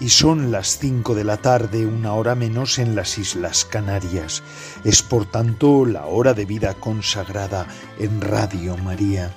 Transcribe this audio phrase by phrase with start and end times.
[0.00, 4.42] y son las cinco de la tarde, una hora menos en las Islas Canarias.
[4.84, 7.66] Es por tanto la hora de vida consagrada
[7.98, 9.34] en Radio María.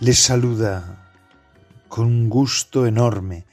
[0.00, 1.10] Les saluda
[1.88, 3.46] con gusto enorme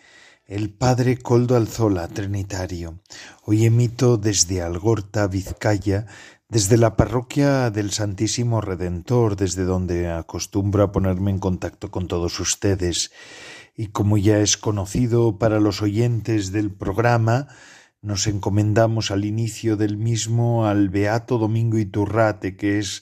[0.45, 2.99] el Padre Coldo Alzola, Trinitario.
[3.43, 6.05] Hoy emito desde Algorta, Vizcaya,
[6.49, 12.39] desde la parroquia del Santísimo Redentor, desde donde acostumbro a ponerme en contacto con todos
[12.39, 13.11] ustedes.
[13.75, 17.47] Y como ya es conocido para los oyentes del programa,
[18.01, 23.01] nos encomendamos al inicio del mismo al Beato Domingo Iturrate, que es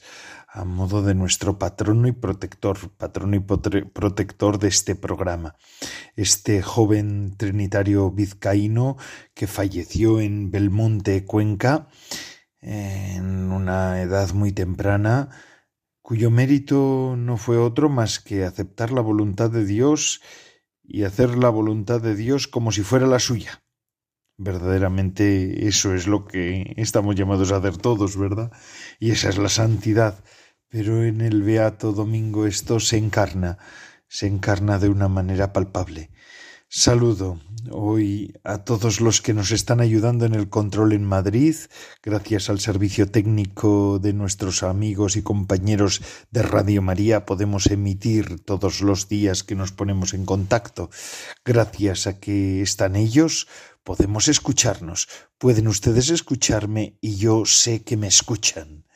[0.54, 5.56] a modo de nuestro patrono y protector, patrono y protector de este programa.
[6.14, 8.96] Este joven trinitario vizcaíno
[9.34, 11.88] que falleció en Belmonte, Cuenca,
[12.60, 15.30] en una edad muy temprana,
[16.02, 20.20] cuyo mérito no fue otro más que aceptar la voluntad de Dios
[20.82, 23.62] y hacer la voluntad de Dios como si fuera la suya.
[24.38, 28.50] Verdaderamente eso es lo que estamos llamados a hacer todos, ¿verdad?
[28.98, 30.24] Y esa es la santidad.
[30.68, 33.58] Pero en el Beato Domingo esto se encarna,
[34.08, 36.10] se encarna de una manera palpable.
[36.74, 37.38] Saludo
[37.70, 41.54] hoy a todos los que nos están ayudando en el control en Madrid,
[42.02, 46.00] gracias al servicio técnico de nuestros amigos y compañeros
[46.30, 50.88] de Radio María podemos emitir todos los días que nos ponemos en contacto.
[51.44, 53.48] Gracias a que están ellos,
[53.84, 55.08] podemos escucharnos.
[55.36, 58.86] Pueden ustedes escucharme y yo sé que me escuchan.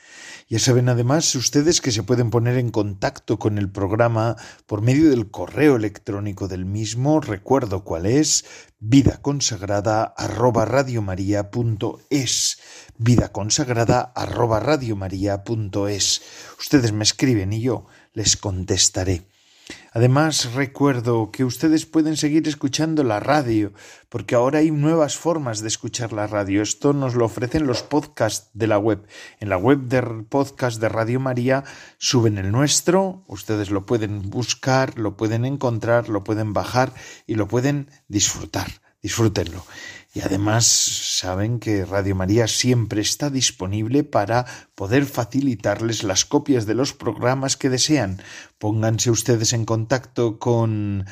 [0.48, 4.36] Ya saben además ustedes que se pueden poner en contacto con el programa
[4.66, 8.44] por medio del correo electrónico del mismo, recuerdo cuál es,
[8.78, 12.58] vida consagrada arroba radiomaria.es
[12.96, 16.22] vida consagrada arroba radiomaria.es
[16.60, 19.26] Ustedes me escriben y yo les contestaré.
[19.96, 23.72] Además, recuerdo que ustedes pueden seguir escuchando la radio,
[24.10, 26.60] porque ahora hay nuevas formas de escuchar la radio.
[26.60, 29.06] Esto nos lo ofrecen los podcasts de la web.
[29.40, 31.64] En la web del podcast de Radio María
[31.96, 36.92] suben el nuestro, ustedes lo pueden buscar, lo pueden encontrar, lo pueden bajar
[37.26, 38.66] y lo pueden disfrutar.
[39.00, 39.64] Disfrútenlo.
[40.16, 46.72] Y además saben que Radio María siempre está disponible para poder facilitarles las copias de
[46.72, 48.22] los programas que desean.
[48.56, 51.04] Pónganse ustedes en contacto con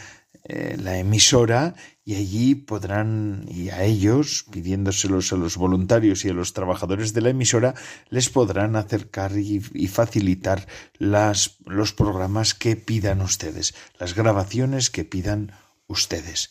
[0.45, 6.33] eh, la emisora y allí podrán, y a ellos, pidiéndoselos a los voluntarios y a
[6.33, 7.75] los trabajadores de la emisora,
[8.09, 10.67] les podrán acercar y, y facilitar
[10.97, 15.53] las, los programas que pidan ustedes, las grabaciones que pidan
[15.89, 16.49] ustedes.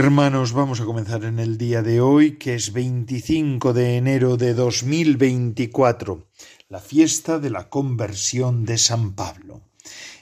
[0.00, 4.54] Hermanos, vamos a comenzar en el día de hoy, que es 25 de enero de
[4.54, 6.26] 2024,
[6.70, 9.60] la fiesta de la conversión de San Pablo.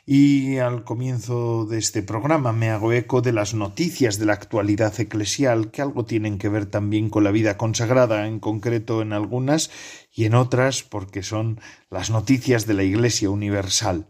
[0.05, 4.99] Y al comienzo de este programa me hago eco de las noticias de la actualidad
[4.99, 9.71] eclesial, que algo tienen que ver también con la vida consagrada, en concreto en algunas
[10.13, 14.09] y en otras, porque son las noticias de la Iglesia Universal.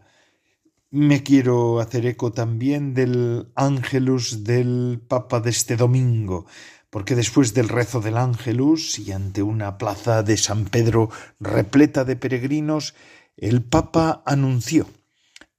[0.91, 6.47] Me quiero hacer eco también del ángelus del Papa de este domingo,
[6.89, 12.15] porque después del rezo del ángelus y ante una plaza de San Pedro repleta de
[12.15, 12.95] peregrinos,
[13.37, 14.87] el Papa anunció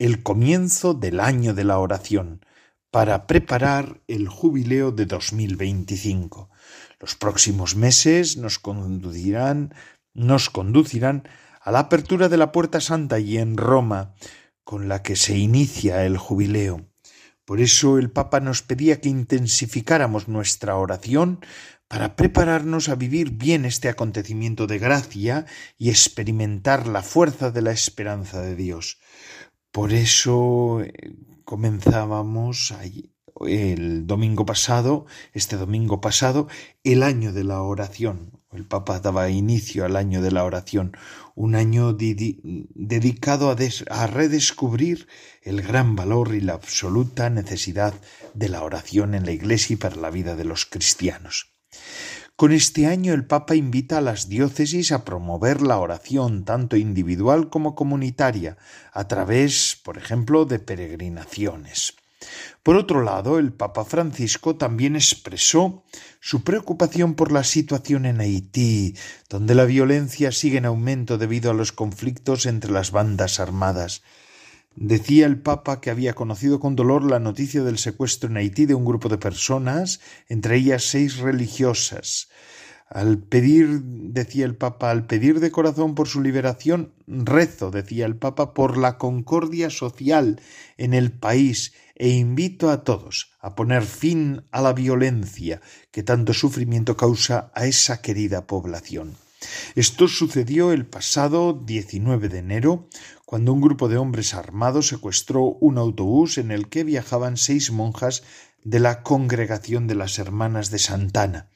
[0.01, 2.45] el comienzo del año de la oración
[2.91, 6.51] para preparar el jubileo de 2025.
[6.99, 9.75] Los próximos meses nos conducirán,
[10.13, 11.29] nos conducirán
[11.61, 14.15] a la apertura de la Puerta Santa y en Roma,
[14.65, 16.87] con la que se inicia el jubileo.
[17.45, 21.41] Por eso el Papa nos pedía que intensificáramos nuestra oración
[21.89, 25.47] para prepararnos a vivir bien este acontecimiento de gracia
[25.77, 28.99] y experimentar la fuerza de la esperanza de Dios.
[29.73, 30.93] Por eso eh,
[31.45, 32.73] comenzábamos
[33.41, 36.47] el domingo pasado, este domingo pasado,
[36.85, 40.97] el año de la oración, el Papa daba inicio al año de la oración,
[41.41, 45.09] un año dedicado a, redescubrir
[45.41, 47.95] el gran valor y la absoluta necesidad
[48.35, 51.55] de la oración en la Iglesia y para la vida de los cristianos.
[52.37, 57.49] Con este año el Papa invita a las diócesis a promover la oración tanto individual
[57.49, 58.59] como comunitaria,
[58.93, 61.95] a través, por ejemplo, de peregrinaciones.
[62.63, 65.85] Por otro lado, el Papa Francisco también expresó
[66.21, 68.95] su preocupación por la situación en Haití,
[69.31, 74.03] donde la violencia sigue en aumento debido a los conflictos entre las bandas armadas.
[74.77, 78.75] Decía el Papa que había conocido con dolor la noticia del secuestro en Haití de
[78.75, 82.29] un grupo de personas, entre ellas seis religiosas.
[82.91, 88.17] Al pedir, decía el Papa, al pedir de corazón por su liberación, rezo, decía el
[88.17, 90.41] Papa, por la concordia social
[90.77, 95.61] en el país e invito a todos a poner fin a la violencia
[95.93, 99.15] que tanto sufrimiento causa a esa querida población.
[99.77, 102.89] Esto sucedió el pasado 19 de enero,
[103.25, 108.25] cuando un grupo de hombres armados secuestró un autobús en el que viajaban seis monjas
[108.65, 111.49] de la congregación de las Hermanas de Santana,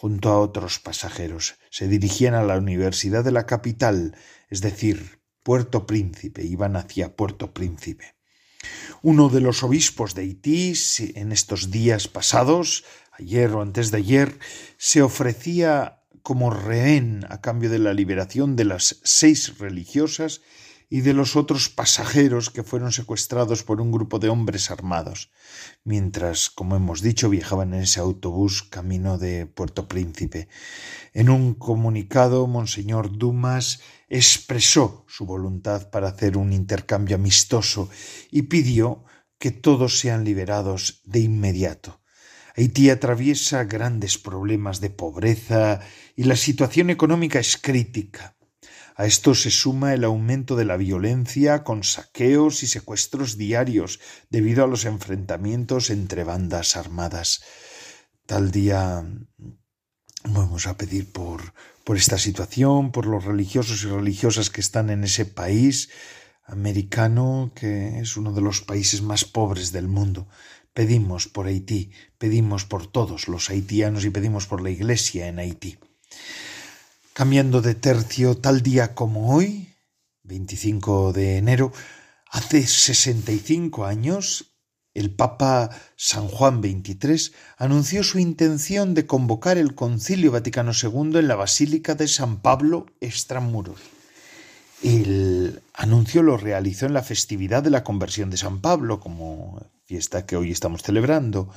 [0.00, 1.56] junto a otros pasajeros.
[1.68, 4.16] Se dirigían a la Universidad de la capital,
[4.48, 8.14] es decir, Puerto Príncipe, iban hacia Puerto Príncipe.
[9.02, 10.72] Uno de los obispos de Haití,
[11.16, 14.38] en estos días pasados, ayer o antes de ayer,
[14.78, 20.40] se ofrecía como rehén a cambio de la liberación de las seis religiosas
[20.92, 25.30] y de los otros pasajeros que fueron secuestrados por un grupo de hombres armados,
[25.84, 30.48] mientras, como hemos dicho, viajaban en ese autobús camino de Puerto Príncipe.
[31.14, 37.88] En un comunicado, Monseñor Dumas expresó su voluntad para hacer un intercambio amistoso
[38.32, 39.04] y pidió
[39.38, 42.00] que todos sean liberados de inmediato.
[42.56, 45.80] Haití atraviesa grandes problemas de pobreza
[46.16, 48.36] y la situación económica es crítica.
[49.00, 53.98] A esto se suma el aumento de la violencia con saqueos y secuestros diarios
[54.28, 57.40] debido a los enfrentamientos entre bandas armadas.
[58.26, 59.02] Tal día
[60.24, 65.04] vamos a pedir por, por esta situación, por los religiosos y religiosas que están en
[65.04, 65.88] ese país
[66.44, 70.28] americano, que es uno de los países más pobres del mundo.
[70.74, 75.78] Pedimos por Haití, pedimos por todos los haitianos y pedimos por la Iglesia en Haití.
[77.20, 79.68] Cambiando de tercio, tal día como hoy,
[80.22, 81.70] 25 de enero,
[82.30, 84.54] hace 65 años,
[84.94, 91.28] el Papa San Juan XXIII anunció su intención de convocar el Concilio Vaticano II en
[91.28, 93.82] la Basílica de San Pablo Extramuros.
[94.82, 100.24] El anuncio lo realizó en la festividad de la conversión de San Pablo, como fiesta
[100.24, 101.50] que hoy estamos celebrando.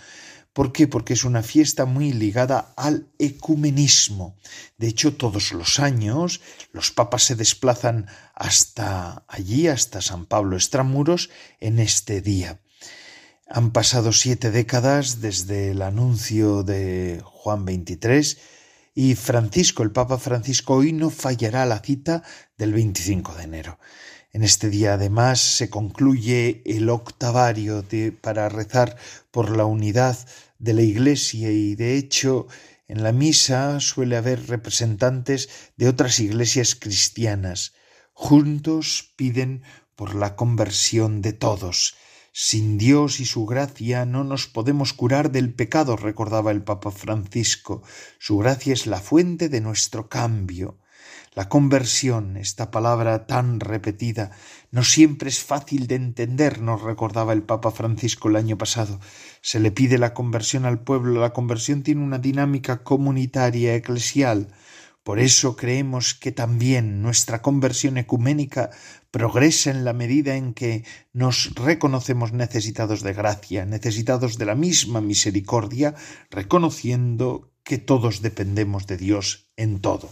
[0.54, 0.88] ¿Por qué?
[0.88, 4.38] Porque es una fiesta muy ligada al ecumenismo.
[4.78, 6.42] De hecho, todos los años
[6.72, 8.06] los papas se desplazan
[8.36, 12.62] hasta allí, hasta San Pablo Extramuros, en este día.
[13.48, 18.38] Han pasado siete décadas desde el anuncio de Juan XXIII
[18.96, 22.24] y Francisco, el Papa Francisco, hoy no fallará la cita
[22.58, 23.80] del 25 de enero.
[24.34, 27.86] En este día además se concluye el octavario
[28.20, 28.98] para rezar
[29.32, 30.18] por la unidad
[30.60, 32.48] de la Iglesia y de hecho
[32.88, 37.74] en la misa suele haber representantes de otras iglesias cristianas.
[38.12, 39.64] Juntos piden
[39.96, 41.96] por la conversión de todos
[42.36, 47.84] sin Dios y su gracia no nos podemos curar del pecado, recordaba el Papa Francisco.
[48.18, 50.80] Su gracia es la fuente de nuestro cambio.
[51.36, 54.30] La conversión, esta palabra tan repetida,
[54.70, 59.00] no siempre es fácil de entender, nos recordaba el Papa Francisco el año pasado.
[59.42, 61.20] Se le pide la conversión al pueblo.
[61.20, 64.54] La conversión tiene una dinámica comunitaria eclesial.
[65.04, 68.70] Por eso creemos que también nuestra conversión ecuménica
[69.10, 75.02] progresa en la medida en que nos reconocemos necesitados de gracia, necesitados de la misma
[75.02, 75.96] misericordia,
[76.30, 80.12] reconociendo que todos dependemos de Dios en todo.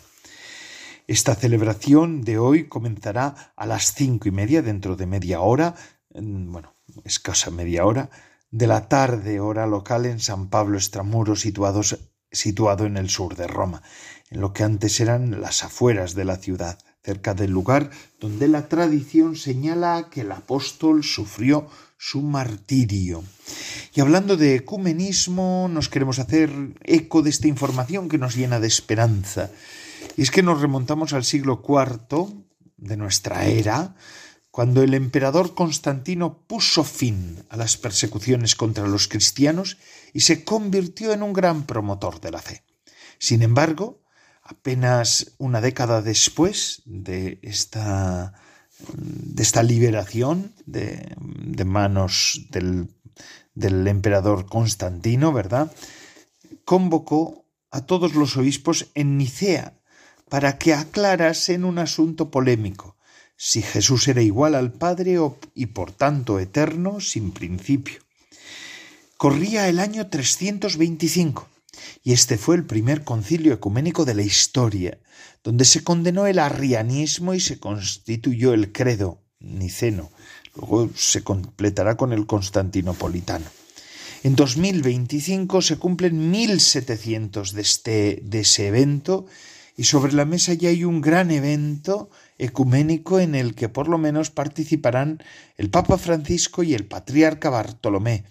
[1.12, 5.76] Esta celebración de hoy comenzará a las cinco y media, dentro de media hora,
[6.10, 8.10] bueno, escasa media hora,
[8.50, 13.82] de la tarde, hora local en San Pablo Extramuros, situado en el sur de Roma
[14.30, 17.92] en lo que antes eran las afueras de la ciudad, cerca del lugar
[18.22, 23.22] donde la tradición señala que el apóstol sufrió su martirio.
[23.94, 26.50] Y hablando de ecumenismo, nos queremos hacer
[26.84, 29.52] eco de esta información que nos llena de esperanza.
[30.18, 32.28] Y es que nos remontamos al siglo IV
[32.78, 33.96] de nuestra era,
[34.50, 39.78] cuando el emperador Constantino puso fin a las persecuciones contra los cristianos
[40.14, 42.64] y se convirtió en un gran promotor de la fe.
[43.18, 44.02] Sin embargo,
[44.44, 48.34] apenas una década después de esta,
[48.98, 52.90] de esta liberación de, de manos del,
[53.54, 55.72] del emperador Constantino, ¿verdad?
[56.66, 59.81] Convocó a todos los obispos en Nicea
[60.32, 62.96] para que aclarasen un asunto polémico,
[63.36, 65.20] si Jesús era igual al Padre
[65.54, 68.00] y por tanto eterno sin principio.
[69.18, 71.50] Corría el año 325
[72.06, 75.00] y este fue el primer concilio ecuménico de la historia,
[75.44, 80.12] donde se condenó el arrianismo y se constituyó el credo niceno.
[80.56, 83.48] Luego se completará con el constantinopolitano.
[84.24, 89.26] En 2025 se cumplen 1700 de, este, de ese evento
[89.76, 93.98] y sobre la mesa ya hay un gran evento ecuménico en el que por lo
[93.98, 95.24] menos participarán
[95.58, 98.26] el Papa Francisco y el Patriarca Bartolomé,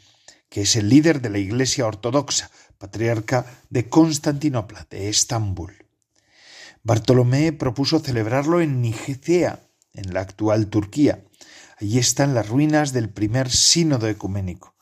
[0.49, 5.87] que es el líder de la Iglesia Ortodoxa, patriarca de Constantinopla, de Estambul.
[6.83, 9.61] Bartolomé propuso celebrarlo en Nicea,
[9.93, 11.25] en la actual Turquía.
[11.79, 14.75] Allí están las ruinas del primer sínodo ecuménico.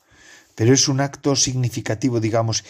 [0.55, 2.63] Pero es un acto significativo, digamos,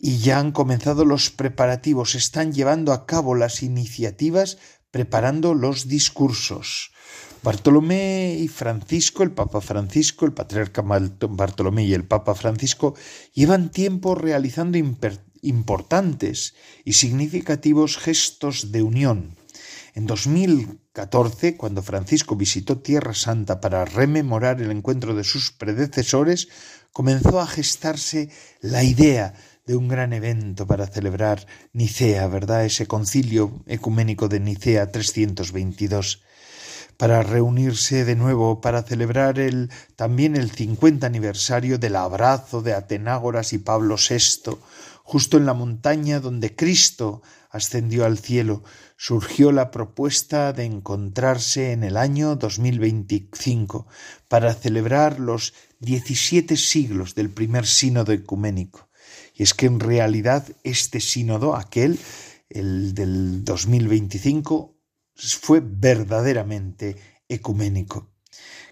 [0.00, 4.56] y ya han comenzado los preparativos, están llevando a cabo las iniciativas,
[4.90, 6.92] preparando los discursos.
[7.42, 12.94] Bartolomé y Francisco, el Papa Francisco, el patriarca Bartolomé y el Papa Francisco
[13.34, 14.78] llevan tiempo realizando
[15.42, 16.54] importantes
[16.84, 19.36] y significativos gestos de unión.
[19.94, 26.48] En 2014, cuando Francisco visitó Tierra Santa para rememorar el encuentro de sus predecesores,
[26.92, 28.30] comenzó a gestarse
[28.60, 29.34] la idea
[29.70, 32.64] de un gran evento para celebrar Nicea, ¿verdad?
[32.64, 36.24] Ese concilio ecuménico de Nicea 322
[36.96, 43.52] para reunirse de nuevo para celebrar el, también el 50 aniversario del abrazo de Atenágoras
[43.52, 44.58] y Pablo VI,
[45.04, 48.64] justo en la montaña donde Cristo ascendió al cielo,
[48.96, 53.86] surgió la propuesta de encontrarse en el año 2025
[54.26, 58.89] para celebrar los 17 siglos del primer sínodo ecuménico.
[59.40, 61.98] Es que en realidad este sínodo, aquel,
[62.50, 64.76] el del 2025,
[65.14, 68.10] fue verdaderamente ecuménico.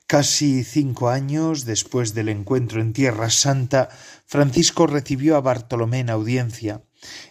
[0.06, 3.88] Casi cinco años después del encuentro en Tierra Santa,
[4.26, 6.82] Francisco recibió a Bartolomé en audiencia.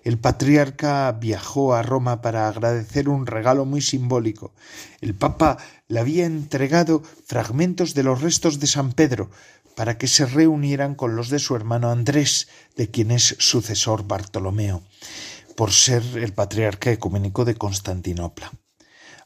[0.04, 4.56] El patriarca viajó a Roma para agradecer un regalo muy simbólico.
[5.00, 9.30] El Papa le había entregado fragmentos de los restos de San Pedro
[9.78, 14.82] para que se reunieran con los de su hermano Andrés, de quien es sucesor Bartolomeo,
[15.56, 18.52] por ser el patriarca ecuménico de Constantinopla.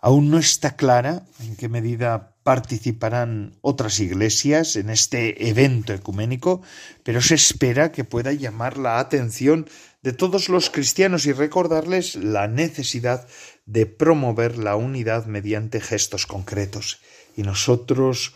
[0.01, 6.61] Aún no está clara en qué medida participarán otras iglesias en este evento ecuménico,
[7.03, 9.69] pero se espera que pueda llamar la atención
[10.01, 13.25] de todos los cristianos y recordarles la necesidad
[13.65, 16.99] de promover la unidad mediante gestos concretos.
[17.37, 18.33] Y nosotros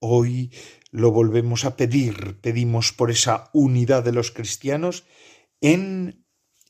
[0.00, 0.52] hoy
[0.90, 5.04] lo volvemos a pedir, pedimos por esa unidad de los cristianos
[5.60, 6.24] en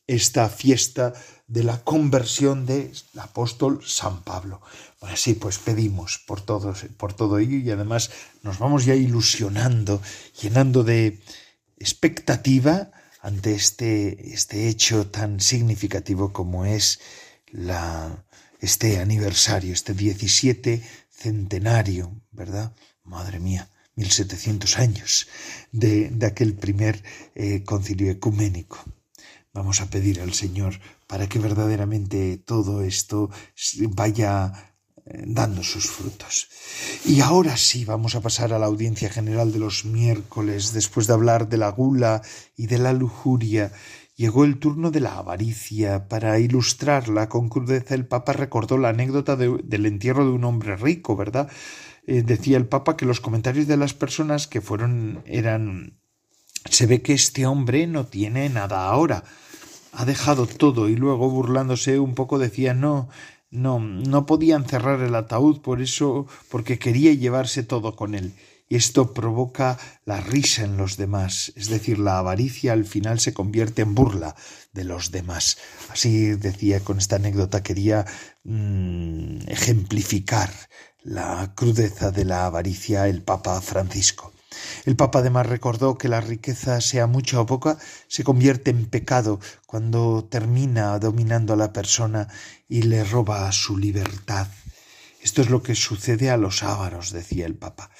[0.07, 1.13] esta fiesta
[1.47, 4.61] de la conversión del apóstol San Pablo.
[5.03, 8.11] Así pues pedimos por todo, por todo ello y además
[8.43, 10.03] nos vamos ya ilusionando,
[10.41, 11.21] llenando de
[11.77, 17.01] expectativa ante este, este hecho tan significativo como es
[17.51, 18.25] la,
[18.61, 22.75] este aniversario, este 17 centenario, ¿verdad?
[23.03, 25.29] Madre mía, 1700 años
[25.73, 27.03] de, de aquel primer
[27.35, 28.79] eh, concilio ecuménico.
[29.53, 33.31] Vamos a pedir al Señor para que verdaderamente todo esto
[33.91, 34.73] vaya
[35.05, 36.49] eh, dando sus frutos.
[37.05, 41.15] Y ahora sí vamos a pasar a la audiencia general de los miércoles, después de
[41.15, 42.23] hablar de la gula
[42.57, 43.73] y de la lujuria.
[44.15, 46.09] Llegó el turno de la avaricia.
[46.09, 51.17] Para ilustrarla con crudeza, el Papa recordó la anécdota del entierro de un hombre rico,
[51.17, 51.49] ¿verdad?
[52.11, 56.01] Eh, decía el Papa que los comentarios de las personas que fueron eran
[56.65, 59.25] se ve que este hombre no tiene nada ahora.
[59.93, 63.11] Ha dejado todo y luego burlándose un poco decía no
[63.51, 68.33] no no podían cerrar el ataúd por eso porque quería llevarse todo con él
[68.71, 73.33] y esto provoca la risa en los demás, es decir, la avaricia al final se
[73.33, 74.37] convierte en burla
[74.73, 75.57] de los demás.
[75.89, 78.05] Así decía con esta anécdota, quería
[78.45, 80.51] mm, ejemplificar
[81.09, 84.33] la crudeza de la avaricia el Papa Francisco.
[84.85, 89.41] El Papa además recordó que la riqueza, sea mucha o poca, se convierte en pecado
[89.67, 92.29] cuando termina dominando a la persona
[92.69, 94.49] y le roba su libertad.
[95.23, 97.91] Esto es lo que sucede a los ávaros, decía el Papa.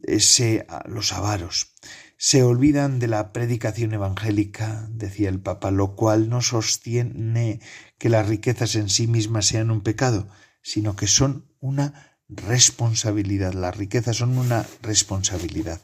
[0.00, 1.72] Ese, los avaros
[2.16, 7.60] se olvidan de la predicación evangélica, decía el Papa, lo cual no sostiene
[7.98, 10.28] que las riquezas en sí mismas sean un pecado,
[10.62, 13.54] sino que son una responsabilidad.
[13.54, 15.80] Las riquezas son una responsabilidad.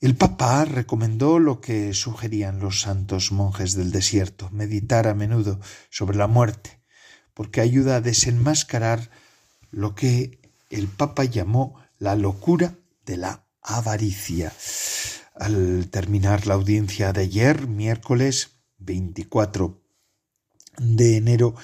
[0.00, 6.16] El Papa recomendó lo que sugerían los santos monjes del desierto, meditar a menudo sobre
[6.16, 6.80] la muerte,
[7.34, 9.10] porque ayuda a desenmascarar
[9.70, 10.40] lo que
[10.70, 14.52] el Papa llamó la locura de la avaricia.
[15.34, 19.82] al terminar la audiencia de ayer, miércoles 24
[20.76, 21.54] de enero,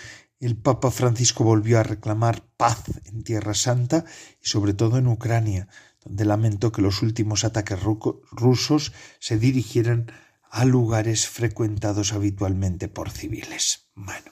[0.40, 4.05] el Papa Francisco volvió a reclamar paz en Tierra Santa
[4.43, 5.69] y sobre todo en Ucrania,
[6.05, 7.78] donde lamentó que los últimos ataques
[8.31, 10.12] rusos se dirigieran
[10.50, 13.88] a lugares frecuentados habitualmente por civiles.
[13.95, 14.31] Bueno,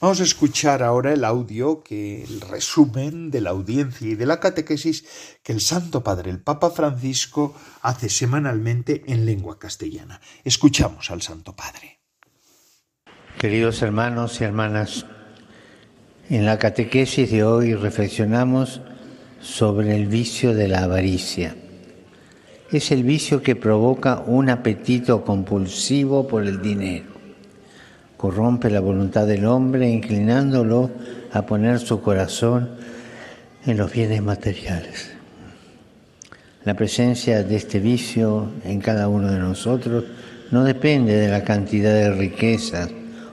[0.00, 4.38] vamos a escuchar ahora el audio que el resumen de la audiencia y de la
[4.38, 5.04] catequesis
[5.42, 10.20] que el Santo Padre, el Papa Francisco, hace semanalmente en lengua castellana.
[10.44, 12.00] Escuchamos al Santo Padre.
[13.38, 15.06] Queridos hermanos y hermanas,
[16.30, 18.80] en la catequesis de hoy reflexionamos
[19.40, 21.56] sobre el vicio de la avaricia.
[22.70, 27.12] Es el vicio que provoca un apetito compulsivo por el dinero.
[28.16, 30.90] Corrompe la voluntad del hombre inclinándolo
[31.32, 32.70] a poner su corazón
[33.66, 35.10] en los bienes materiales.
[36.64, 40.04] La presencia de este vicio en cada uno de nosotros
[40.52, 42.88] no depende de la cantidad de riquezas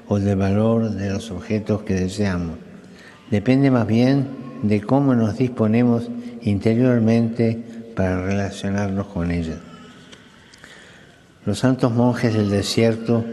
[0.07, 2.68] o del valor de los objetos que deseamos.
[3.31, 4.27] Depende más bien
[4.63, 6.09] de cómo nos disponemos
[6.41, 7.57] interiormente
[7.95, 9.57] para relacionarnos con ella.
[11.45, 13.23] Los santos monjes del desierto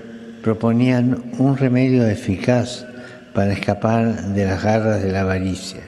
[0.43, 2.87] proponían un remedio eficaz
[3.35, 5.83] para escapar de las garras de la avaricia.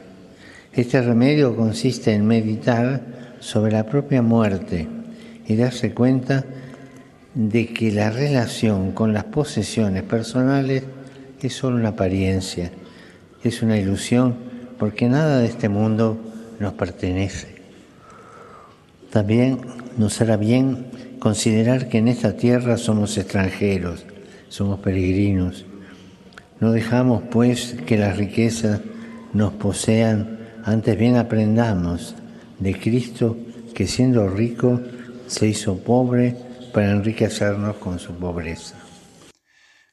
[0.73, 3.01] Este remedio consiste en meditar
[3.41, 4.89] sobre la propia muerte
[5.47, 6.45] y darse cuenta
[7.35, 10.83] de que la relación con las posesiones personales
[11.41, 12.71] es solo una apariencia,
[13.43, 14.37] es una ilusión,
[14.79, 16.19] porque nada de este mundo
[16.61, 17.57] nos pertenece.
[19.11, 19.61] También
[19.97, 20.87] nos hará bien
[21.19, 24.05] considerar que en esta tierra somos extranjeros,
[24.49, 25.65] somos peregrinos.
[26.61, 28.81] No dejamos, pues, que las riquezas
[29.33, 32.15] nos posean, antes bien aprendamos
[32.59, 33.37] de Cristo
[33.75, 34.81] que siendo rico
[35.27, 36.37] se hizo pobre
[36.73, 38.88] para enriquecernos con su pobreza.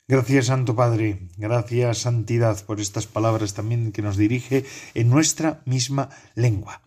[0.07, 1.29] Gracias, Santo Padre.
[1.35, 4.63] Gracias, Santidad, por estas palabras también que nos dirige
[4.93, 6.83] en nuestra misma lengua.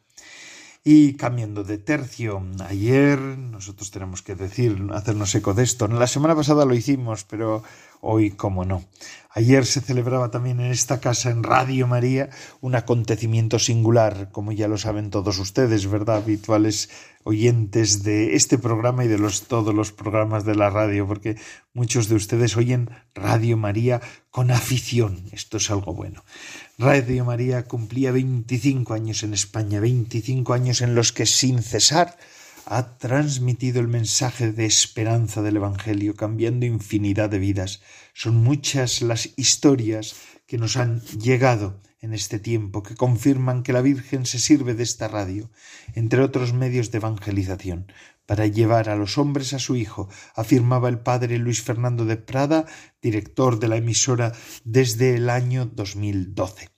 [0.84, 5.88] Y cambiando de tercio, ayer nosotros tenemos que decir, hacernos eco de esto.
[5.88, 7.64] La semana pasada lo hicimos, pero
[8.00, 8.84] hoy, cómo no.
[9.30, 14.68] Ayer se celebraba también en esta casa, en Radio María, un acontecimiento singular, como ya
[14.68, 16.18] lo saben todos ustedes, ¿verdad?
[16.18, 16.88] Habituales
[17.28, 21.36] oyentes de este programa y de los, todos los programas de la radio, porque
[21.74, 25.24] muchos de ustedes oyen Radio María con afición.
[25.32, 26.24] Esto es algo bueno.
[26.78, 32.16] Radio María cumplía 25 años en España, 25 años en los que sin cesar
[32.64, 37.82] ha transmitido el mensaje de esperanza del Evangelio, cambiando infinidad de vidas.
[38.14, 40.14] Son muchas las historias
[40.46, 44.82] que nos han llegado en este tiempo, que confirman que la Virgen se sirve de
[44.82, 45.50] esta radio,
[45.94, 47.92] entre otros medios de evangelización,
[48.26, 52.66] para llevar a los hombres a su Hijo, afirmaba el padre Luis Fernando de Prada,
[53.00, 54.32] director de la emisora
[54.64, 56.68] desde el año 2012.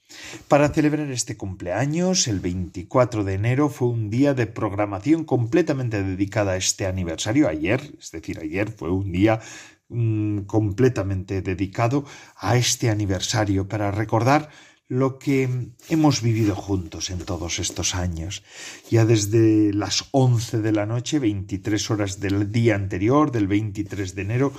[0.48, 6.52] Para celebrar este cumpleaños, el 24 de enero fue un día de programación completamente dedicada
[6.52, 7.48] a este aniversario.
[7.48, 9.40] Ayer, es decir, ayer fue un día
[9.88, 12.04] mm, completamente dedicado
[12.36, 14.50] a este aniversario para recordar
[14.90, 15.48] lo que
[15.88, 18.42] hemos vivido juntos en todos estos años.
[18.90, 24.22] Ya desde las once de la noche, 23 horas del día anterior, del 23 de
[24.22, 24.52] enero,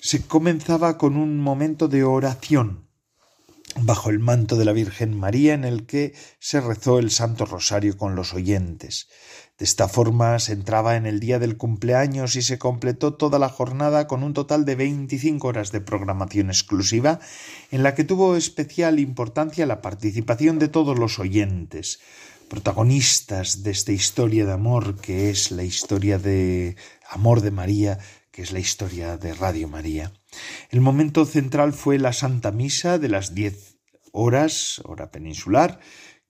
[0.00, 2.85] se comenzaba con un momento de oración
[3.78, 7.96] bajo el manto de la Virgen María en el que se rezó el Santo Rosario
[7.96, 9.08] con los oyentes.
[9.58, 13.48] De esta forma se entraba en el día del cumpleaños y se completó toda la
[13.48, 17.20] jornada con un total de veinticinco horas de programación exclusiva
[17.70, 22.00] en la que tuvo especial importancia la participación de todos los oyentes,
[22.48, 26.76] protagonistas de esta historia de amor que es la historia de
[27.10, 27.98] amor de María,
[28.30, 30.12] que es la historia de Radio María.
[30.70, 33.76] El momento central fue la Santa Misa de las diez
[34.12, 35.80] horas, hora peninsular,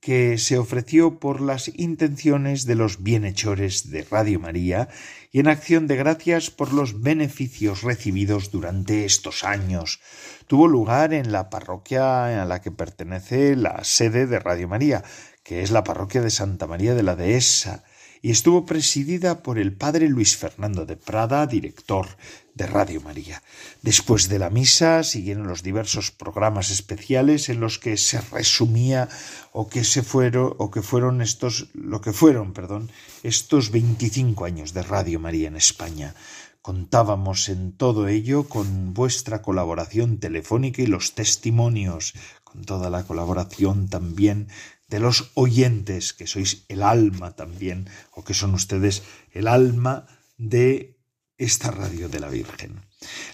[0.01, 4.89] que se ofreció por las intenciones de los bienhechores de Radio María
[5.33, 10.01] y en acción de gracias por los beneficios recibidos durante estos años.
[10.47, 15.03] Tuvo lugar en la parroquia a la que pertenece la sede de Radio María,
[15.43, 17.83] que es la parroquia de Santa María de la Dehesa,
[18.27, 22.09] y estuvo presidida por el padre Luis Fernando de Prada, director
[22.57, 23.41] de Radio María.
[23.83, 29.09] Después de la misa siguieron los diversos programas especiales en los que se resumía
[29.53, 32.91] o que se fueron o que fueron estos lo que fueron, perdón,
[33.23, 36.17] estos 25 años de Radio María en España.
[36.63, 43.89] Contábamos en todo ello con vuestra colaboración telefónica y los testimonios, con toda la colaboración
[43.89, 44.49] también
[44.89, 50.07] de los oyentes, que sois el alma también, o que son ustedes el alma
[50.39, 50.97] de
[51.39, 52.81] esta radio de la Virgen.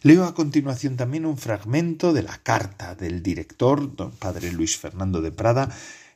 [0.03, 5.21] Leo a continuación también un fragmento de la carta del director, don padre Luis Fernando
[5.21, 5.71] de Prada,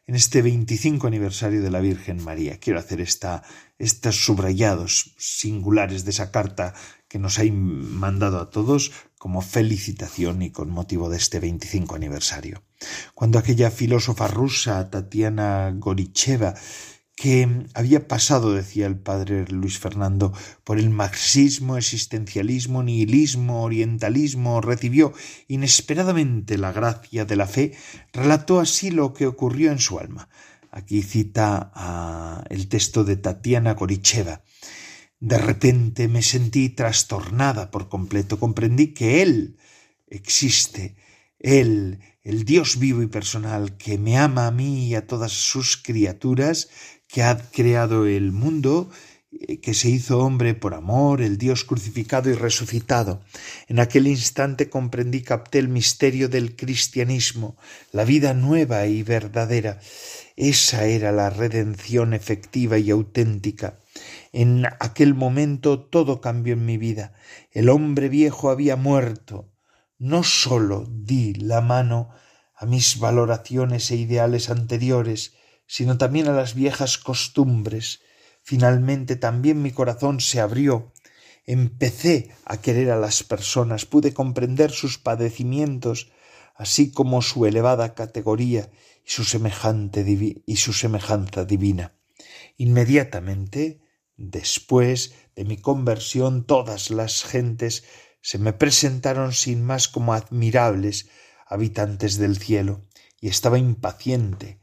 [0.07, 2.59] en este 25 aniversario de la Virgen María.
[2.59, 3.43] Quiero hacer esta,
[3.79, 6.75] estos subrayados singulares de esa carta
[7.09, 12.63] que nos ha mandado a todos como felicitación y con motivo de este 25 aniversario.
[13.15, 16.55] Cuando aquella filósofa rusa, Tatiana Goricheva,
[17.17, 25.15] que había pasado, decía el padre Luis Fernando, por el marxismo, existencialismo, nihilismo, orientalismo, recibió
[25.49, 27.73] inesperadamente la gracia de la fe,
[28.13, 30.29] relató así lo que ocurrió en su alma.
[30.71, 34.43] Aquí cita el texto de Tatiana Goricheva.
[35.21, 38.39] De repente me sentí trastornada por completo.
[38.39, 39.57] Comprendí que Él
[40.09, 40.97] existe,
[41.39, 45.77] Él, el Dios vivo y personal, que me ama a mí y a todas sus
[45.77, 46.69] criaturas,
[47.09, 48.91] que ha creado el mundo,
[49.33, 53.23] eh, que se hizo hombre por amor, el Dios crucificado y resucitado.
[53.69, 57.57] En aquel instante comprendí, capté el misterio del cristianismo,
[57.93, 59.81] la vida nueva y verdadera.
[60.37, 63.79] Esa era la redención efectiva y auténtica.
[64.39, 67.15] En aquel momento todo cambió en mi vida.
[67.53, 69.51] El hombre viejo había muerto.
[69.97, 72.11] No sólo di la mano
[72.55, 75.33] a mis valoraciones e ideales anteriores,
[75.67, 78.03] sino también a las viejas costumbres.
[78.43, 80.93] Finalmente también mi corazón se abrió.
[81.47, 86.13] Empecé a querer a las personas, pude comprender sus padecimientos,
[86.55, 88.69] así como su elevada categoría
[89.03, 90.05] y su, semejante
[90.45, 91.95] y su semejanza divina.
[92.59, 93.86] Inmediatamente
[94.17, 97.85] después de mi conversión todas las gentes
[98.21, 101.09] se me presentaron sin más como admirables
[101.47, 102.83] habitantes del cielo,
[103.21, 104.61] y estaba impaciente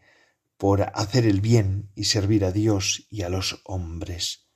[0.57, 4.47] por hacer el bien y servir a Dios y a los hombres.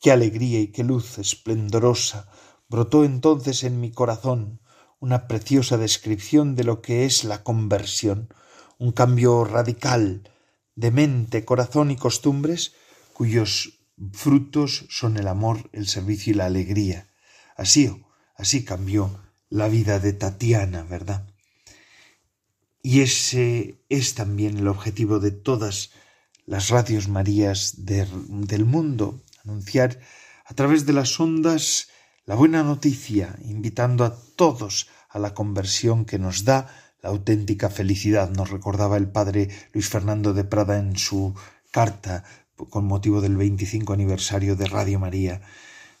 [0.00, 2.28] Qué alegría y qué luz esplendorosa
[2.68, 4.60] brotó entonces en mi corazón
[4.98, 8.32] una preciosa descripción de lo que es la conversión,
[8.78, 10.30] un cambio radical
[10.74, 12.74] de mente, corazón y costumbres
[13.12, 13.75] cuyos
[14.12, 17.08] frutos son el amor, el servicio y la alegría.
[17.56, 18.04] Así,
[18.36, 21.26] así cambió la vida de Tatiana, ¿verdad?
[22.82, 25.90] Y ese es también el objetivo de todas
[26.44, 29.98] las radios Marías del mundo, anunciar
[30.44, 31.88] a través de las ondas
[32.24, 36.68] la buena noticia, invitando a todos a la conversión que nos da
[37.02, 41.34] la auténtica felicidad, nos recordaba el padre Luis Fernando de Prada en su
[41.72, 42.24] carta
[42.56, 45.42] con motivo del 25 aniversario de Radio María.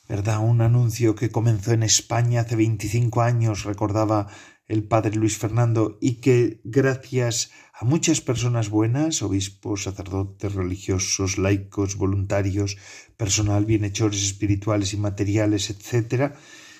[0.08, 0.38] ¿Verdad?
[0.38, 4.28] Un anuncio que comenzó en España hace 25 años, recordaba
[4.68, 11.96] el padre Luis Fernando y que gracias a muchas personas buenas, obispos, sacerdotes, religiosos, laicos,
[11.96, 12.76] voluntarios,
[13.16, 16.34] personal, bienhechores espirituales y materiales, etc.,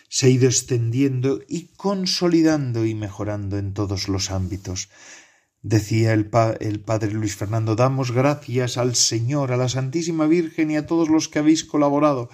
[0.08, 4.88] se ha ido extendiendo y consolidando y mejorando en todos los ámbitos.
[5.68, 10.76] Decía el, el, padre Luis Fernando, damos gracias al Señor, a la Santísima Virgen y
[10.76, 12.30] a todos los que habéis colaborado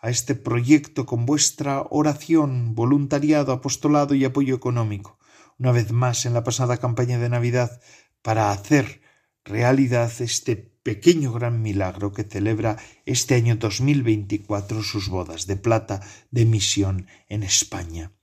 [0.00, 5.18] a este proyecto con vuestra oración, voluntariado, apostolado y apoyo económico,
[5.58, 7.80] una vez más en la pasada campaña de Navidad,
[8.20, 9.00] para hacer
[9.46, 16.44] realidad este pequeño gran milagro que celebra este año 2024 sus bodas de plata de
[16.44, 18.13] misión en España.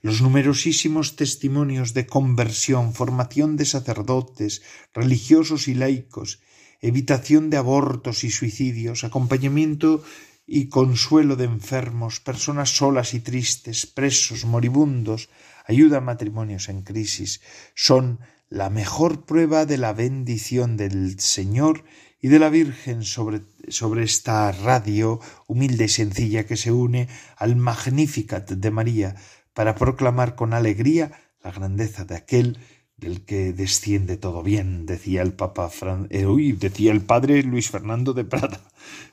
[0.00, 4.62] Los numerosísimos testimonios de conversión, formación de sacerdotes,
[4.94, 6.40] religiosos y laicos,
[6.80, 10.04] evitación de abortos y suicidios, acompañamiento
[10.46, 15.28] y consuelo de enfermos, personas solas y tristes, presos, moribundos,
[15.66, 17.40] ayuda a matrimonios en crisis,
[17.74, 21.84] son la mejor prueba de la bendición del Señor
[22.20, 27.56] y de la Virgen sobre, sobre esta radio humilde y sencilla que se une al
[27.56, 29.16] Magnificat de María
[29.58, 31.10] para proclamar con alegría
[31.42, 32.58] la grandeza de aquel
[32.96, 36.06] del que desciende todo bien, decía el Papa Fran...
[36.10, 38.60] Eh, decía el padre Luis Fernando de Prada.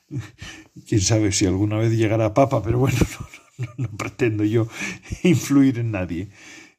[0.87, 2.99] Quién sabe si alguna vez llegará Papa, pero bueno,
[3.77, 4.67] no, pretendo yo
[5.23, 6.29] influir en nadie.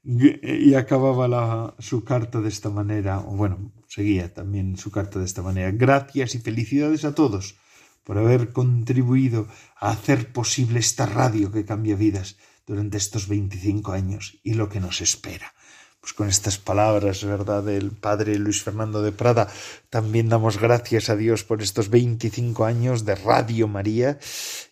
[0.05, 5.43] Y acababa su carta de esta manera, o bueno, seguía también su carta de esta
[5.43, 5.73] manera.
[5.73, 7.57] Gracias y felicidades a todos
[8.05, 14.39] por haber contribuido a hacer posible esta radio que cambia vidas durante estos 25 años
[14.43, 15.55] y lo que nos espera.
[16.01, 19.49] Pues con estas palabras, ¿verdad?, del padre Luis Fernando de Prada,
[19.91, 24.19] también damos gracias a Dios por estos 25 años de Radio María,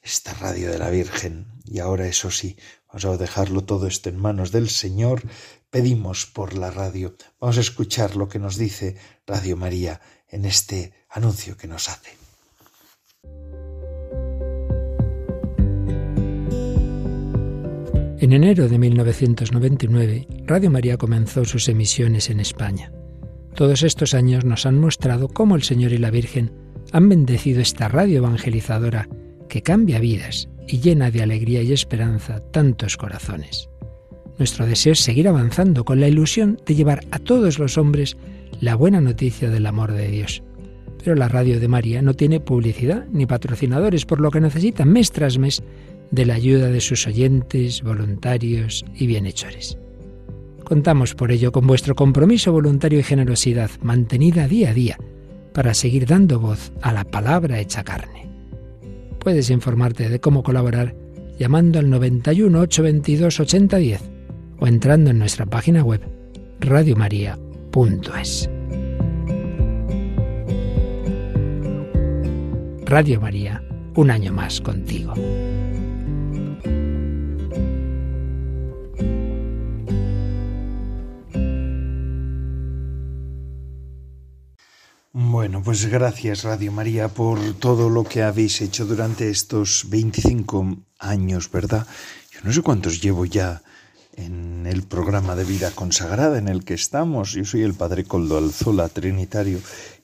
[0.03, 1.47] esta radio de la Virgen.
[1.65, 5.23] Y ahora, eso sí, vamos a dejarlo todo esto en manos del Señor.
[5.71, 7.17] Pedimos por la radio.
[7.41, 12.24] Vamos a escuchar lo que nos dice Radio María en este anuncio que nos hace.
[18.25, 22.91] En enero de 1999, Radio María comenzó sus emisiones en España.
[23.55, 26.51] Todos estos años nos han mostrado cómo el Señor y la Virgen
[26.93, 29.11] han bendecido esta radio evangelizadora
[29.47, 33.69] que cambia vidas y llena de alegría y esperanza tantos corazones.
[34.39, 38.17] Nuestro deseo es seguir avanzando con la ilusión de llevar a todos los hombres
[38.59, 40.43] la buena noticia del amor de Dios.
[40.97, 45.13] Pero la radio de María no tiene publicidad ni patrocinadores, por lo que necesita mes
[45.13, 45.63] tras mes
[46.15, 49.77] de la ayuda de sus oyentes, voluntarios y bienhechores.
[50.63, 54.99] Contamos por ello con vuestro compromiso voluntario y generosidad mantenida día a día
[55.53, 58.29] para seguir dando voz a la palabra hecha carne.
[59.19, 60.95] Puedes informarte de cómo colaborar
[61.39, 64.03] llamando al 91 822 8010
[64.61, 66.01] o entrando en nuestra página web
[66.61, 68.49] radiomaria.es.
[72.85, 73.63] Radio María,
[73.97, 75.15] un año más contigo.
[85.35, 91.51] Bueno, pues gracias Radio María por todo lo que habéis hecho durante estos 25 años,
[91.51, 91.89] ¿verdad?
[92.31, 93.61] Yo no sé cuántos llevo ya
[94.13, 97.33] en el programa de vida consagrada en el que estamos.
[97.33, 99.59] Yo soy el Padre Coldo Alzola, Trinitario,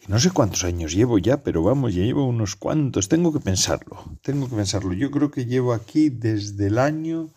[0.05, 3.09] y no sé cuántos años llevo ya, pero vamos, ya llevo unos cuantos.
[3.09, 4.95] Tengo que pensarlo, tengo que pensarlo.
[4.95, 7.31] Yo creo que llevo aquí desde el año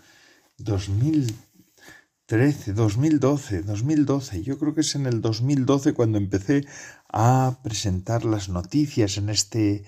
[0.58, 4.42] 2013, 2012, 2012.
[4.42, 6.66] Yo creo que es en el 2012 cuando empecé
[7.14, 9.86] a presentar las noticias en este,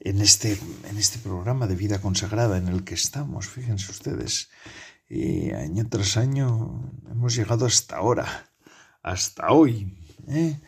[0.00, 0.58] en este,
[0.88, 3.48] en este programa de vida consagrada en el que estamos.
[3.48, 4.50] Fíjense ustedes.
[5.08, 8.50] Año tras año hemos llegado hasta ahora,
[9.02, 9.96] hasta hoy.
[10.28, 10.60] ¿eh?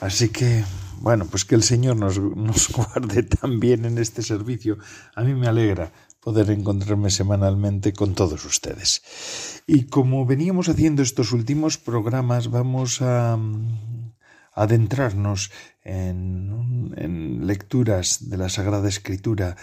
[0.00, 0.64] Así que,
[1.00, 4.78] bueno, pues que el Señor nos, nos guarde también en este servicio.
[5.16, 9.62] A mí me alegra poder encontrarme semanalmente con todos ustedes.
[9.66, 13.38] Y como veníamos haciendo estos últimos programas, vamos a,
[14.56, 15.52] adentrarnos
[15.84, 19.56] en, lecturas de la Sagrada Escritura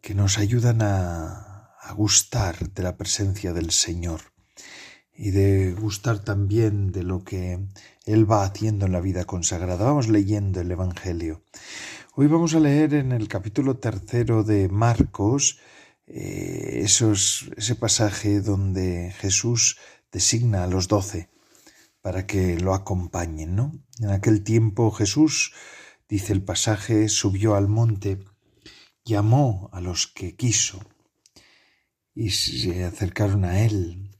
[0.00, 1.44] que nos ayudan a,
[1.96, 4.20] gustar de la presencia del Señor
[5.14, 7.66] y de gustar también de lo que
[8.04, 9.86] Él va haciendo en la vida consagrada.
[9.86, 11.42] Vamos leyendo el Evangelio.
[12.14, 15.60] Hoy vamos a leer en el capítulo tercero de Marcos
[16.06, 19.78] eh, ese pasaje donde Jesús
[20.12, 21.30] designa a los doce
[22.08, 23.70] para que lo acompañen, ¿no?
[24.00, 25.52] En aquel tiempo Jesús,
[26.08, 28.24] dice el pasaje, subió al monte,
[29.04, 30.80] llamó a los que quiso
[32.14, 34.10] y se acercaron a él.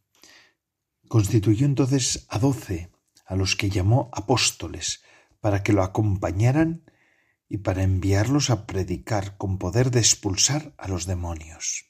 [1.09, 2.93] Constituyó entonces a doce,
[3.25, 5.03] a los que llamó apóstoles,
[5.41, 6.85] para que lo acompañaran
[7.49, 11.87] y para enviarlos a predicar con poder de expulsar a los demonios.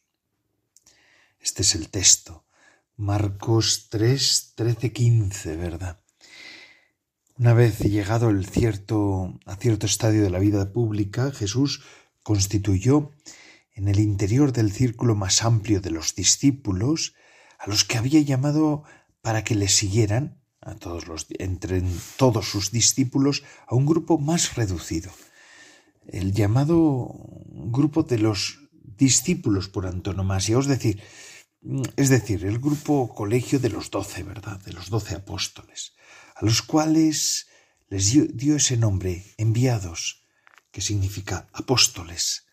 [1.40, 2.44] Este es el texto.
[2.98, 6.00] Marcos 3, 13, 15, ¿verdad?
[7.38, 11.84] Una vez llegado el cierto, a cierto estadio de la vida pública, Jesús
[12.24, 13.12] constituyó
[13.72, 17.14] en el interior del círculo más amplio de los discípulos
[17.60, 18.82] a los que había llamado
[19.22, 21.84] para que le siguieran, a todos los, entre
[22.16, 25.12] todos sus discípulos, a un grupo más reducido,
[26.08, 27.14] el llamado
[27.46, 31.00] grupo de los discípulos por antonomasia, es decir,
[31.96, 34.60] es decir, el grupo colegio de los doce, ¿verdad?
[34.60, 35.92] De los doce apóstoles,
[36.36, 37.48] a los cuales
[37.88, 40.24] les dio, ese nombre, enviados,
[40.70, 42.46] que significa apóstoles.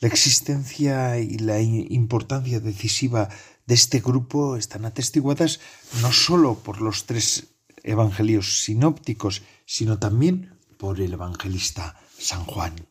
[0.00, 3.28] La existencia y la importancia decisiva
[3.66, 5.60] de este grupo están atestiguadas
[6.02, 12.88] no sólo por los tres evangelios sinópticos, sino también por el evangelista San Juan.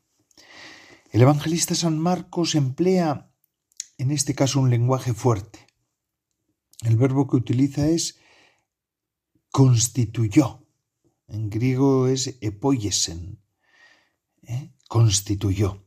[1.12, 3.33] El evangelista San Marcos emplea
[4.04, 5.66] en este caso un lenguaje fuerte.
[6.82, 8.20] El verbo que utiliza es
[9.50, 10.68] constituyó.
[11.28, 13.42] En griego es epoiesen.
[14.44, 14.74] ¿eh?
[14.90, 15.86] Constituyó.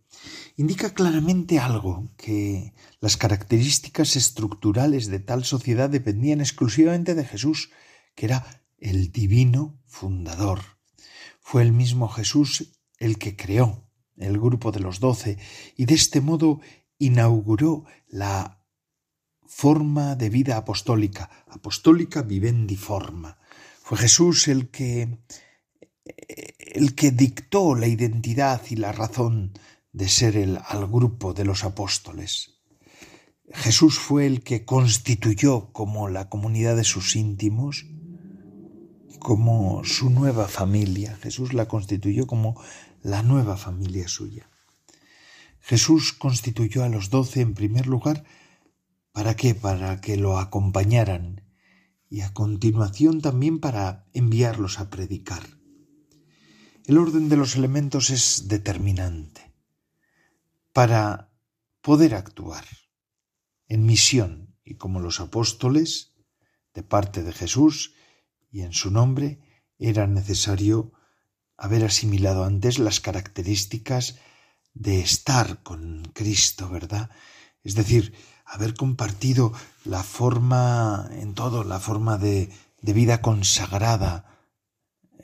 [0.56, 7.70] Indica claramente algo, que las características estructurales de tal sociedad dependían exclusivamente de Jesús,
[8.14, 10.60] que era el divino fundador.
[11.40, 15.36] Fue el mismo Jesús el que creó el grupo de los doce
[15.76, 16.60] y de este modo
[16.98, 18.64] inauguró la
[19.46, 23.38] forma de vida apostólica, apostólica vivendi forma.
[23.82, 25.18] Fue Jesús el que
[26.58, 29.52] el que dictó la identidad y la razón
[29.92, 32.60] de ser el al grupo de los apóstoles.
[33.52, 37.86] Jesús fue el que constituyó como la comunidad de sus íntimos,
[39.20, 41.16] como su nueva familia.
[41.22, 42.60] Jesús la constituyó como
[43.02, 44.50] la nueva familia suya.
[45.66, 48.24] Jesús constituyó a los doce en primer lugar
[49.10, 49.54] ¿Para qué?
[49.56, 51.42] Para que lo acompañaran
[52.08, 55.42] y a continuación también para enviarlos a predicar.
[56.84, 59.52] El orden de los elementos es determinante
[60.72, 61.32] para
[61.80, 62.64] poder actuar
[63.66, 66.14] en misión y como los apóstoles,
[66.74, 67.94] de parte de Jesús
[68.52, 69.40] y en su nombre,
[69.78, 70.92] era necesario
[71.56, 74.20] haber asimilado antes las características
[74.76, 77.10] de estar con Cristo, ¿verdad?
[77.64, 79.52] Es decir, haber compartido
[79.84, 82.50] la forma en todo, la forma de,
[82.82, 84.26] de vida consagrada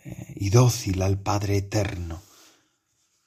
[0.04, 2.22] eh, y dócil al Padre Eterno.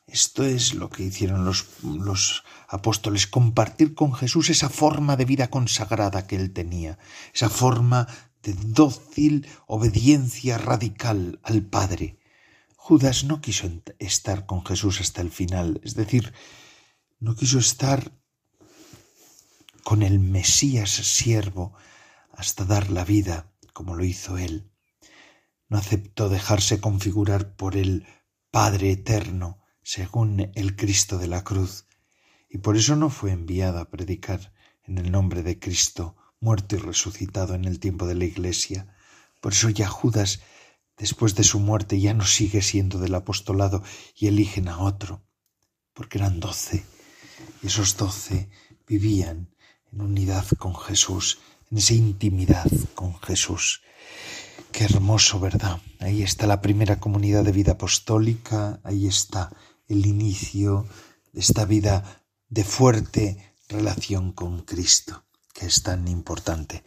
[0.07, 5.49] Esto es lo que hicieron los, los apóstoles, compartir con Jesús esa forma de vida
[5.49, 6.97] consagrada que él tenía,
[7.33, 8.07] esa forma
[8.43, 12.17] de dócil obediencia radical al Padre.
[12.87, 13.67] Judas no quiso
[13.97, 16.35] estar con Jesús hasta el final, es decir,
[17.19, 18.11] no quiso estar
[19.83, 21.73] con el Mesías siervo
[22.31, 24.69] hasta dar la vida, como lo hizo él.
[25.67, 28.05] No aceptó dejarse configurar por el
[28.51, 31.87] Padre eterno, según el Cristo de la cruz,
[32.51, 36.79] y por eso no fue enviado a predicar en el nombre de Cristo, muerto y
[36.79, 38.95] resucitado en el tiempo de la Iglesia.
[39.41, 40.41] Por eso ya Judas,
[40.97, 43.83] después de su muerte, ya no sigue siendo del apostolado
[44.15, 45.23] y eligen a otro,
[45.93, 46.85] porque eran doce,
[47.61, 48.49] y esos doce
[48.87, 49.49] vivían
[49.91, 51.39] en unidad con Jesús,
[51.71, 53.81] en esa intimidad con Jesús.
[54.71, 55.79] Qué hermoso, ¿verdad?
[55.99, 59.51] Ahí está la primera comunidad de vida apostólica, ahí está
[59.87, 60.85] el inicio
[61.31, 66.83] de esta vida de fuerte relación con Cristo, que es tan importante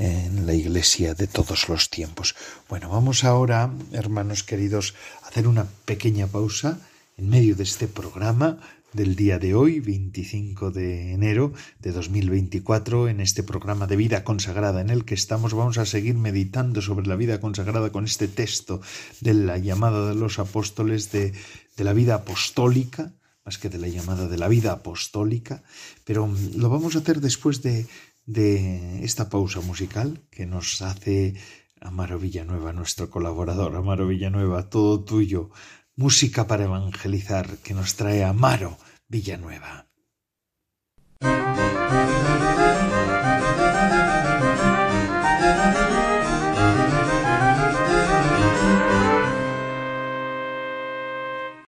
[0.00, 2.34] en la iglesia de todos los tiempos.
[2.70, 6.80] Bueno, vamos ahora, hermanos queridos, a hacer una pequeña pausa
[7.18, 8.58] en medio de este programa
[8.94, 14.80] del día de hoy, 25 de enero de 2024, en este programa de vida consagrada
[14.80, 18.80] en el que estamos, vamos a seguir meditando sobre la vida consagrada con este texto
[19.20, 21.34] de la llamada de los apóstoles de,
[21.76, 23.12] de la vida apostólica,
[23.44, 25.62] más que de la llamada de la vida apostólica,
[26.04, 27.86] pero lo vamos a hacer después de,
[28.26, 31.34] de esta pausa musical que nos hace
[31.80, 33.74] Amaro Villanueva, nuestro colaborador.
[33.76, 35.50] Amaro Villanueva, todo tuyo
[35.96, 38.78] música para evangelizar que nos trae Amaro
[39.08, 39.86] Villanueva.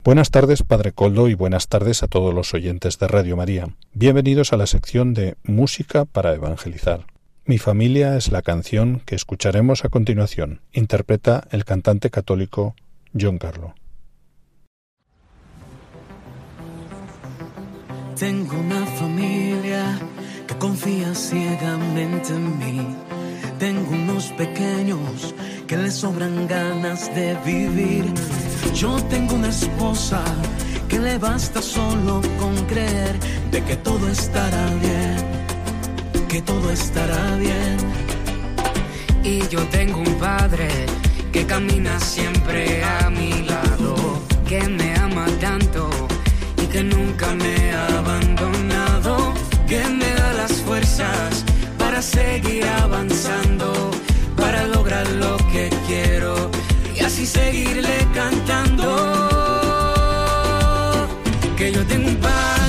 [0.03, 3.69] Buenas tardes, Padre Coldo, y buenas tardes a todos los oyentes de Radio María.
[3.93, 7.05] Bienvenidos a la sección de Música para Evangelizar.
[7.45, 10.59] Mi familia es la canción que escucharemos a continuación.
[10.73, 12.75] Interpreta el cantante católico
[13.17, 13.75] John Carlo.
[18.19, 19.99] Tengo una familia
[20.45, 22.87] que confía ciegamente en mí.
[23.57, 25.33] Tengo unos pequeños
[25.65, 28.03] que les sobran ganas de vivir.
[28.73, 30.23] Yo tengo una esposa
[30.87, 33.15] que le basta solo con creer
[33.51, 35.17] de que todo estará bien,
[36.27, 37.77] que todo estará bien.
[39.23, 40.67] Y yo tengo un padre
[41.31, 43.95] que camina siempre a mi lado,
[44.47, 45.89] que me ama tanto
[46.73, 49.15] que nunca me ha abandonado,
[49.67, 51.45] que me da las fuerzas
[51.77, 53.62] para seguir avanzando,
[57.23, 58.85] y seguirle cantando.
[61.57, 62.62] Que yo tengo un padre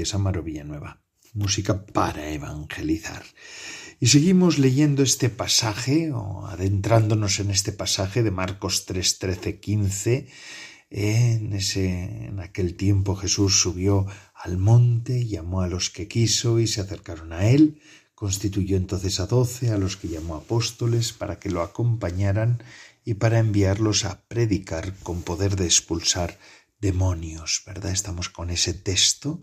[0.00, 1.02] Gracias, Amaro Villanueva.
[1.34, 3.22] Música para evangelizar.
[4.00, 10.28] Y seguimos leyendo este pasaje, o adentrándonos en este pasaje de Marcos 3, 13, 15,
[10.88, 16.66] En, ese, en aquel tiempo Jesús subió al monte, llamó a los que quiso y
[16.66, 17.78] se acercaron a él,
[18.14, 22.62] constituyó entonces a doce, a los que llamó apóstoles, para que lo acompañaran
[23.04, 26.38] y para enviarlos a predicar con poder de expulsar
[26.80, 27.92] demonios, ¿verdad?
[27.92, 29.40] Estamos con ese texto,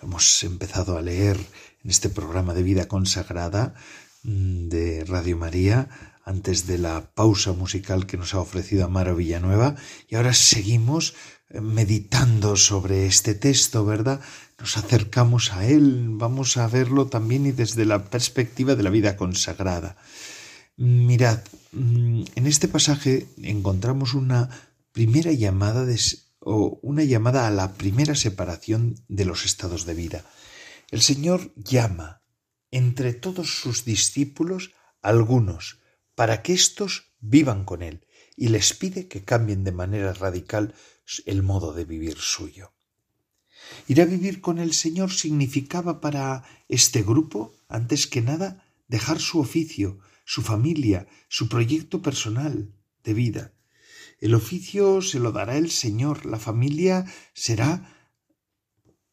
[0.00, 1.36] lo hemos empezado a leer
[1.84, 3.74] en este programa de vida consagrada
[4.22, 5.88] mm, de Radio María
[6.24, 9.76] antes de la pausa musical que nos ha ofrecido Amaro Villanueva
[10.08, 11.14] y ahora seguimos
[11.48, 14.20] eh, meditando sobre este texto, ¿verdad?
[14.58, 19.16] Nos acercamos a él, vamos a verlo también y desde la perspectiva de la vida
[19.16, 19.96] consagrada.
[20.76, 21.40] Mirad,
[21.72, 24.50] mm, en este pasaje encontramos una
[24.92, 25.98] primera llamada de,
[26.40, 30.24] o una llamada a la primera separación de los estados de vida.
[30.90, 32.22] El Señor llama
[32.70, 34.72] entre todos sus discípulos
[35.02, 35.78] algunos
[36.14, 40.74] para que éstos vivan con Él y les pide que cambien de manera radical
[41.26, 42.72] el modo de vivir suyo.
[43.86, 49.40] Ir a vivir con el Señor significaba para este grupo, antes que nada, dejar su
[49.40, 52.72] oficio, su familia, su proyecto personal
[53.04, 53.52] de vida.
[54.20, 57.96] El oficio se lo dará el Señor, la familia será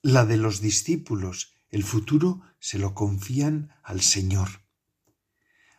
[0.02, 4.50] la de los discípulos, el futuro se lo confían al Señor.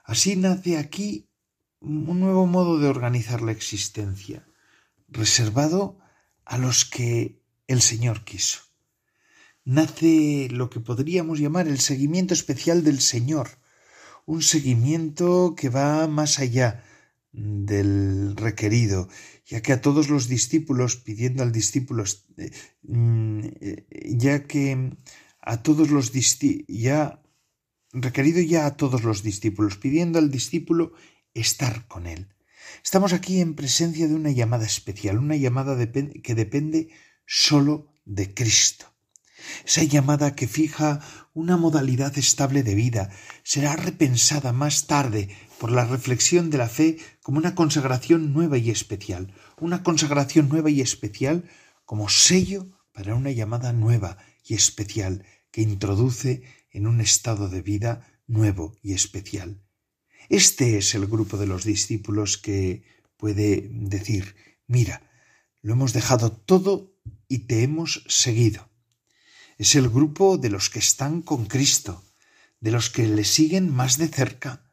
[0.02, 1.28] Así nace aquí
[1.80, 4.48] un nuevo modo de organizar la existencia,
[5.08, 5.98] reservado
[6.46, 8.60] a los que el Señor quiso.
[9.62, 13.58] Nace lo que podríamos llamar el seguimiento especial del Señor,
[14.24, 16.82] un seguimiento que va más allá
[17.38, 19.08] del requerido,
[19.46, 22.04] ya que a todos los discípulos, pidiendo al discípulo,
[22.36, 22.50] eh,
[22.82, 23.40] mm,
[24.16, 24.96] ya que
[25.40, 26.12] a todos los
[26.68, 27.22] ya
[27.92, 30.92] requerido ya a todos los discípulos, pidiendo al discípulo
[31.34, 32.34] estar con él.
[32.84, 35.76] Estamos aquí en presencia de una llamada especial, una llamada
[36.22, 36.90] que depende
[37.26, 38.86] sólo de Cristo.
[39.64, 41.00] Esa llamada que fija
[41.32, 43.10] una modalidad estable de vida
[43.42, 45.28] será repensada más tarde
[45.58, 46.98] por la reflexión de la fe
[47.28, 51.44] como una consagración nueva y especial, una consagración nueva y especial
[51.84, 58.22] como sello para una llamada nueva y especial que introduce en un estado de vida
[58.26, 59.60] nuevo y especial.
[60.30, 62.82] Este es el grupo de los discípulos que
[63.18, 64.34] puede decir,
[64.66, 65.02] mira,
[65.60, 66.96] lo hemos dejado todo
[67.28, 68.70] y te hemos seguido.
[69.58, 72.02] Es el grupo de los que están con Cristo,
[72.58, 74.64] de los que le siguen más de cerca,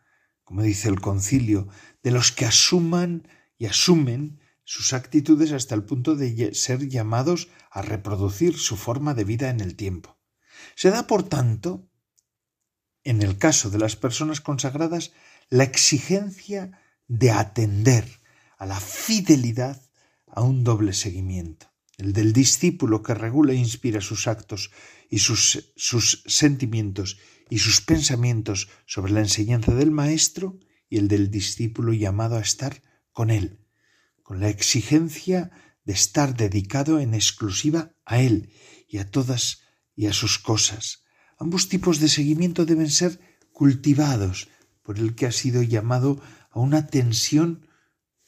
[0.45, 1.67] como dice el concilio,
[2.05, 3.27] de los que asuman
[3.57, 9.23] y asumen sus actitudes hasta el punto de ser llamados a reproducir su forma de
[9.23, 10.15] vida en el tiempo.
[10.75, 11.89] Se da, por tanto,
[13.03, 15.13] en el caso de las personas consagradas,
[15.49, 18.05] la exigencia de atender
[18.59, 19.81] a la fidelidad
[20.27, 24.69] a un doble seguimiento, el del discípulo que regula e inspira sus actos
[25.09, 27.17] y sus, sus sentimientos
[27.49, 32.81] y sus pensamientos sobre la enseñanza del Maestro y el del discípulo llamado a estar
[33.11, 33.65] con él,
[34.23, 35.51] con la exigencia
[35.83, 38.51] de estar dedicado en exclusiva a él
[38.87, 39.61] y a todas
[39.95, 41.03] y a sus cosas.
[41.37, 43.19] Ambos tipos de seguimiento deben ser
[43.51, 44.49] cultivados
[44.81, 46.21] por el que ha sido llamado
[46.51, 47.67] a una tensión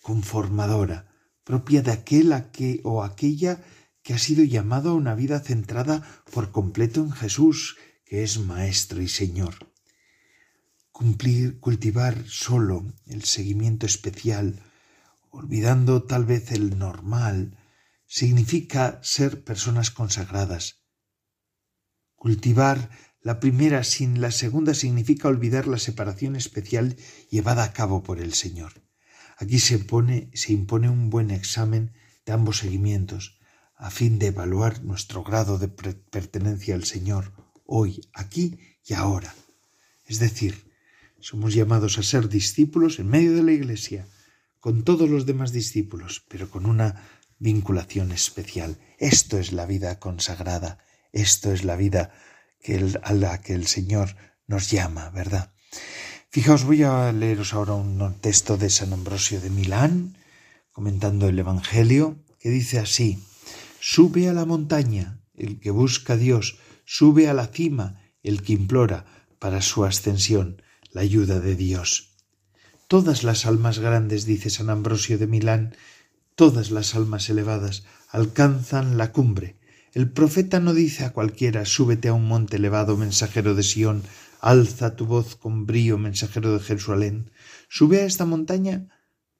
[0.02, 1.08] conformadora,
[1.44, 3.64] propia de aquel a que, o aquella
[4.04, 6.02] que ha sido llamado a una vida centrada
[6.32, 9.67] por completo en Jesús, que es Maestro y Señor.
[10.98, 14.64] Cumplir, cultivar solo el seguimiento especial,
[15.30, 17.56] olvidando tal vez el normal,
[18.08, 20.82] significa ser personas consagradas.
[22.16, 22.90] Cultivar
[23.22, 26.98] la primera sin la segunda significa olvidar la separación especial
[27.30, 28.82] llevada a cabo por el Señor.
[29.38, 31.94] Aquí se, pone, se impone un buen examen
[32.26, 33.38] de ambos seguimientos,
[33.76, 37.34] a fin de evaluar nuestro grado de pertenencia al Señor
[37.68, 39.36] hoy, aquí y ahora.
[40.08, 40.67] Es decir,
[41.20, 44.08] somos llamados a ser discípulos en medio de la Iglesia,
[44.60, 47.04] con todos los demás discípulos, pero con una
[47.40, 48.78] vinculación especial.
[49.00, 50.80] Esto es la vida consagrada,
[51.12, 52.12] esto es la vida
[53.04, 54.16] a la que el Señor
[54.48, 55.54] nos llama, ¿verdad?
[56.30, 60.18] Fijaos, voy a leeros ahora un texto de San Ambrosio de Milán,
[60.72, 63.24] comentando el Evangelio, que dice así,
[63.80, 68.54] Sube a la montaña el que busca a Dios, sube a la cima el que
[68.54, 69.06] implora
[69.40, 70.62] para su ascensión
[70.98, 72.16] la ayuda de Dios.
[72.88, 75.76] Todas las almas grandes, dice San Ambrosio de Milán,
[76.34, 79.60] todas las almas elevadas alcanzan la cumbre,
[79.94, 84.02] el profeta no dice a cualquiera súbete a un monte elevado, mensajero de Sión,
[84.42, 87.30] alza tu voz con brío, mensajero de Jerusalén.
[87.70, 88.88] Sube a esta montaña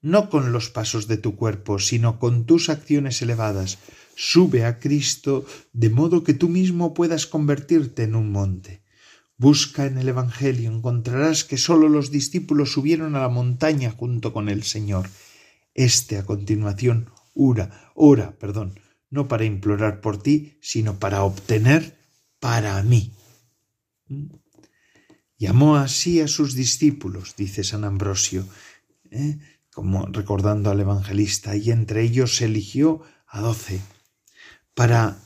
[0.00, 3.78] no con los pasos de tu cuerpo, sino con tus acciones elevadas.
[4.14, 8.82] Sube a Cristo de modo que tú mismo puedas convertirte en un monte.
[9.38, 14.48] Busca en el Evangelio, encontrarás que sólo los discípulos subieron a la montaña junto con
[14.48, 15.08] el Señor.
[15.74, 18.80] Este a continuación ora, ora, perdón,
[19.10, 21.96] no para implorar por ti, sino para obtener
[22.40, 23.12] para mí.
[25.38, 28.44] Llamó así a sus discípulos, dice San Ambrosio,
[29.12, 29.38] ¿eh?
[29.72, 33.80] como recordando al evangelista, y entre ellos eligió a doce
[34.74, 35.18] para,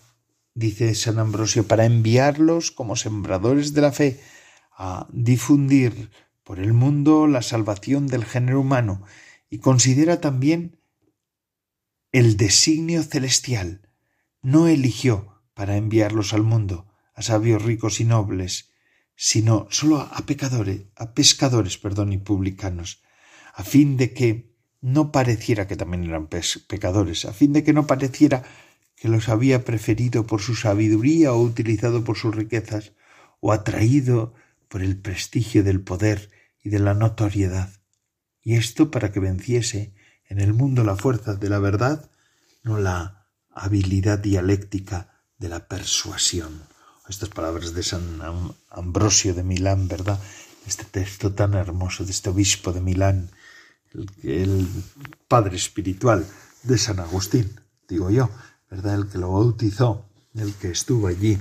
[0.54, 4.20] dice San Ambrosio, para enviarlos como sembradores de la fe
[4.76, 6.10] a difundir
[6.44, 9.02] por el mundo la salvación del género humano
[9.48, 10.78] y considera también
[12.10, 13.88] el designio celestial.
[14.42, 18.72] No eligió para enviarlos al mundo a sabios ricos y nobles,
[19.14, 23.02] sino sólo a pecadores, a pescadores, perdón, y publicanos,
[23.54, 26.28] a fin de que no pareciera que también eran
[26.66, 28.42] pecadores, a fin de que no pareciera
[28.96, 32.92] que los había preferido por su sabiduría o utilizado por sus riquezas,
[33.40, 34.34] o atraído
[34.68, 36.30] por el prestigio del poder
[36.62, 37.70] y de la notoriedad.
[38.42, 39.94] Y esto para que venciese
[40.28, 42.10] en el mundo la fuerza de la verdad,
[42.62, 46.62] no la habilidad dialéctica de la persuasión.
[47.08, 48.20] Estas palabras de San
[48.70, 50.18] Ambrosio de Milán, ¿verdad?
[50.66, 53.30] Este texto tan hermoso de este obispo de Milán,
[54.22, 54.68] el,
[55.28, 56.26] padre espiritual
[56.62, 58.30] de San Agustín, digo yo,
[58.72, 58.94] ¿verdad?
[58.94, 61.38] El que lo bautizó, el que estuvo allí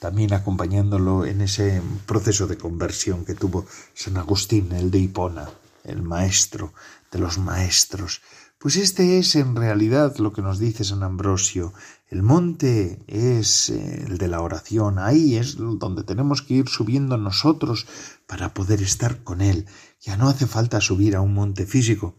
[0.00, 5.48] también acompañándolo en ese proceso de conversión que tuvo San Agustín, el de Hipona,
[5.84, 6.74] el maestro
[7.12, 8.20] de los maestros.
[8.58, 11.72] Pues este es en realidad lo que nos dice San Ambrosio.
[12.08, 17.16] El monte es eh, el de la oración, ahí es donde tenemos que ir subiendo
[17.16, 17.86] nosotros
[18.26, 19.66] para poder estar con Él.
[20.00, 22.16] Ya no hace falta subir a un monte físico,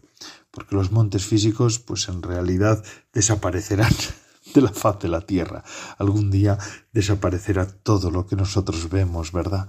[0.50, 3.92] porque los montes físicos pues en realidad desaparecerán
[4.54, 5.64] de la faz de la tierra.
[5.98, 6.58] Algún día
[6.92, 9.68] desaparecerá todo lo que nosotros vemos, ¿verdad?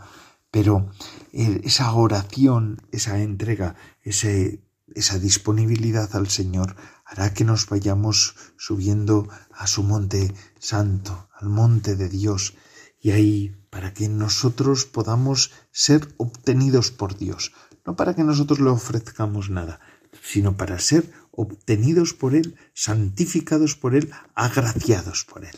[0.52, 0.90] Pero
[1.34, 4.64] eh, esa oración, esa entrega, ese,
[4.94, 11.96] esa disponibilidad al Señor hará que nos vayamos subiendo a su monte santo, al monte
[11.96, 12.54] de Dios,
[13.02, 17.52] y ahí para que nosotros podamos ser obtenidos por Dios,
[17.86, 19.80] no para que nosotros le ofrezcamos nada,
[20.26, 25.56] sino para ser obtenidos por Él, santificados por Él, agraciados por Él.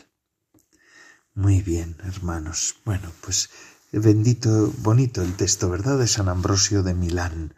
[1.33, 2.75] Muy bien, hermanos.
[2.83, 3.49] Bueno, pues
[3.91, 5.99] bendito, bonito el texto, ¿verdad?
[5.99, 7.53] De San Ambrosio de Milán.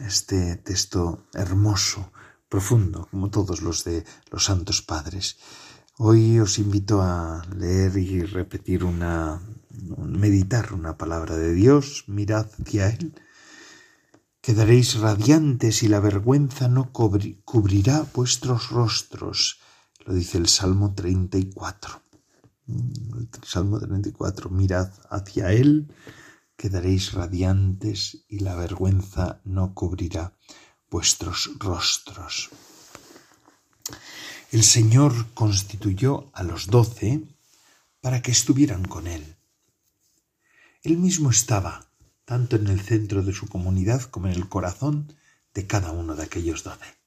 [0.00, 2.12] Este texto hermoso,
[2.48, 5.38] profundo, como todos los de los santos padres.
[5.96, 9.40] Hoy os invito a leer y repetir una,
[9.70, 13.14] meditar una palabra de Dios, mirad hacia Él
[14.44, 19.58] Quedaréis radiantes y la vergüenza no cubrirá vuestros rostros.
[20.04, 22.02] Lo dice el Salmo 34.
[22.66, 24.50] Mm, el Salmo 34.
[24.50, 25.90] Mirad hacia Él,
[26.58, 30.36] quedaréis radiantes y la vergüenza no cubrirá
[30.90, 32.50] vuestros rostros.
[34.50, 37.34] El Señor constituyó a los doce
[38.02, 39.36] para que estuvieran con Él.
[40.82, 41.93] Él mismo estaba
[42.24, 45.12] tanto en el centro de su comunidad como en el corazón
[45.52, 46.98] de cada uno de aquellos doce.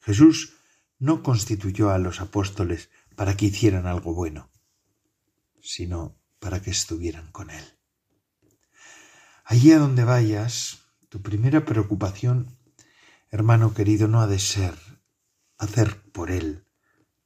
[0.00, 0.54] Jesús
[0.98, 4.50] no constituyó a los apóstoles para que hicieran algo bueno,
[5.60, 7.64] sino para que estuvieran con Él.
[9.44, 12.58] Allí a donde vayas, tu primera preocupación,
[13.30, 14.74] hermano querido, no ha de ser
[15.58, 16.66] hacer por Él,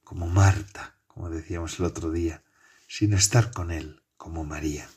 [0.03, 2.43] como Marta, como decíamos el otro día,
[2.87, 4.87] sino estar con Él, como María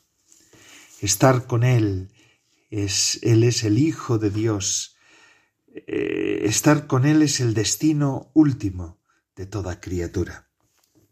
[1.04, 2.12] estar con Él.
[2.70, 4.96] Es, él es el Hijo de Dios.
[5.66, 9.00] Eh, estar con Él es el destino último
[9.36, 10.50] de toda criatura.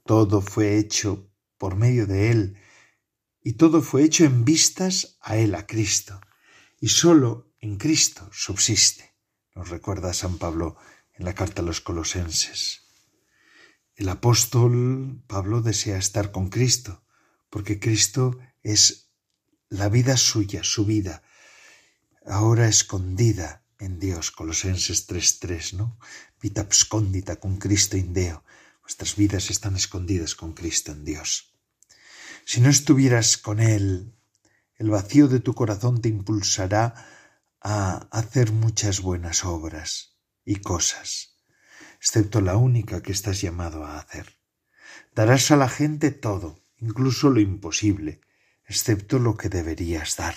[0.04, 2.56] Todo fue hecho por medio de Él
[3.44, 6.20] y todo fue hecho en vistas a Él, a Cristo.
[6.80, 9.14] Y sólo en Cristo subsiste,
[9.54, 10.76] nos recuerda San Pablo
[11.14, 12.82] en la carta a los colosenses.
[13.94, 17.04] El apóstol Pablo desea estar con Cristo,
[17.50, 19.11] porque Cristo es
[19.72, 21.22] la vida suya, su vida,
[22.26, 25.98] ahora escondida en Dios, Colosenses 3.3, ¿no?
[26.42, 28.44] Vita abscondita con Cristo in Deo.
[28.82, 31.54] Vuestras vidas están escondidas con Cristo en Dios.
[32.44, 34.14] Si no estuvieras con Él,
[34.76, 37.06] el vacío de tu corazón te impulsará
[37.62, 41.38] a hacer muchas buenas obras y cosas,
[41.96, 44.36] excepto la única que estás llamado a hacer.
[45.14, 48.20] Darás a la gente todo, incluso lo imposible,
[48.72, 50.34] excepto lo que deberías dar.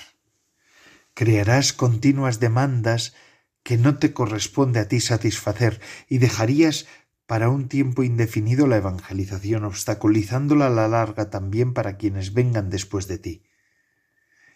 [1.13, 3.15] Crearás continuas demandas
[3.63, 5.79] que no te corresponde a ti satisfacer
[6.09, 6.85] y dejarías
[7.27, 13.07] para un tiempo indefinido la evangelización, obstaculizándola a la larga también para quienes vengan después
[13.07, 13.43] de ti.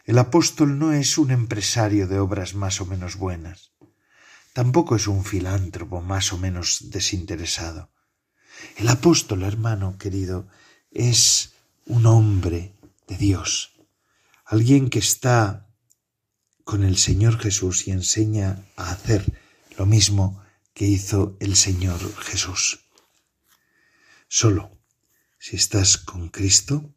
[0.04, 3.72] El apóstol no es un empresario de obras más o menos buenas,
[4.52, 7.92] tampoco es un filántropo más o menos desinteresado.
[8.76, 10.48] El apóstol, hermano querido,
[10.92, 11.54] es
[11.86, 12.74] un hombre
[13.10, 13.74] de Dios,
[14.46, 15.68] alguien que está
[16.64, 19.42] con el Señor Jesús y enseña a hacer
[19.78, 20.44] lo mismo
[20.74, 22.86] que hizo el Señor Jesús.
[24.28, 24.78] Solo
[25.40, 26.94] si estás con Cristo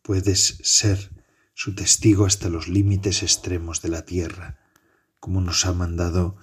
[0.00, 1.10] puedes ser
[1.54, 4.58] su testigo hasta los límites extremos de la tierra,
[5.20, 6.36] como nos ha mandado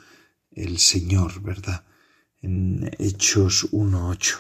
[0.51, 1.85] el Señor, ¿verdad?
[2.41, 4.37] En Hechos 1.8.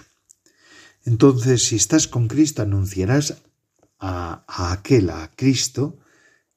[1.05, 3.41] Entonces, si estás con Cristo, anunciarás
[3.99, 5.99] a, a aquel, a Cristo,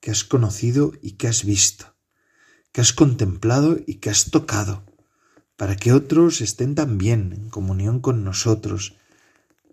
[0.00, 1.94] que has conocido y que has visto,
[2.72, 4.84] que has contemplado y que has tocado,
[5.56, 8.96] para que otros estén también en comunión con nosotros,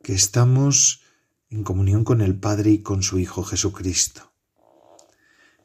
[0.03, 1.01] que estamos
[1.49, 4.32] en comunión con el Padre y con su Hijo Jesucristo.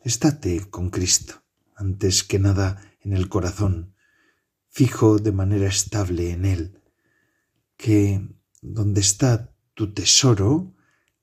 [0.02, 1.42] Estate con Cristo,
[1.74, 3.94] antes que nada en el corazón,
[4.70, 6.82] fijo de manera estable en Él,
[7.76, 8.26] que
[8.62, 10.73] donde está tu tesoro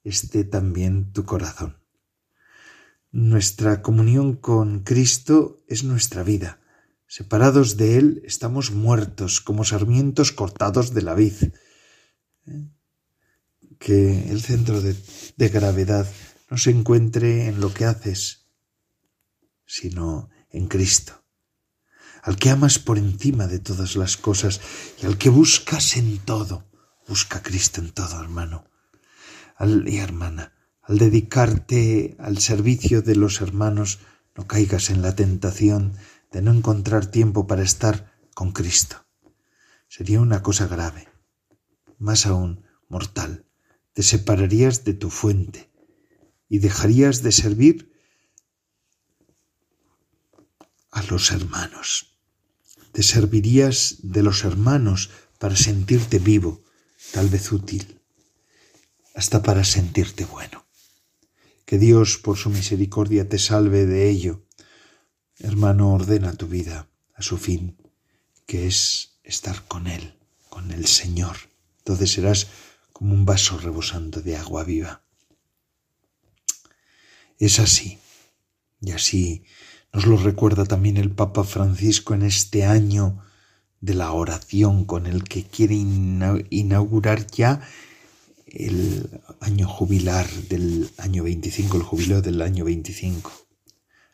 [0.03, 1.77] esté también tu corazón.
[3.11, 6.61] Nuestra comunión con Cristo es nuestra vida.
[7.07, 11.33] Separados de Él estamos muertos como sarmientos cortados de la vid.
[12.47, 12.69] ¿Eh?
[13.79, 14.95] Que el centro de,
[15.49, 16.09] gravedad
[16.49, 18.45] no se encuentre en lo que haces,
[19.65, 21.23] sino en Cristo,
[22.21, 24.61] al que amas por encima de todas las cosas
[25.01, 26.69] y al que buscas en todo.
[27.07, 28.70] Busca Cristo en todo, hermano
[29.61, 30.53] al, y hermana.
[30.81, 33.99] Al dedicarte al servicio de los hermanos,
[34.35, 35.93] no caigas en la tentación
[36.31, 39.05] de no encontrar tiempo para estar con Cristo.
[39.87, 41.07] Sería una cosa grave,
[41.99, 43.45] más aún mortal.
[43.93, 45.69] Te separarías de tu fuente
[46.49, 47.91] y dejarías de servir
[50.89, 52.17] a los hermanos.
[52.93, 56.63] Te servirías de los hermanos para sentirte vivo,
[57.13, 58.00] tal vez útil,
[59.13, 60.65] hasta para sentirte bueno.
[61.65, 64.45] Que Dios, por su misericordia, te salve de ello.
[65.39, 67.77] Hermano, ordena tu vida a su fin,
[68.45, 70.15] que es estar con Él,
[70.49, 71.37] con el Señor.
[71.79, 72.47] Entonces serás
[72.91, 75.01] como un vaso rebosando de agua viva.
[77.39, 77.97] Es así,
[78.81, 79.45] y así
[79.93, 83.23] nos lo recuerda también el Papa Francisco en este año
[83.81, 87.61] de la oración con el que quiere inaugurar ya
[88.53, 93.31] el año jubilar del año 25, el jubileo del año 25.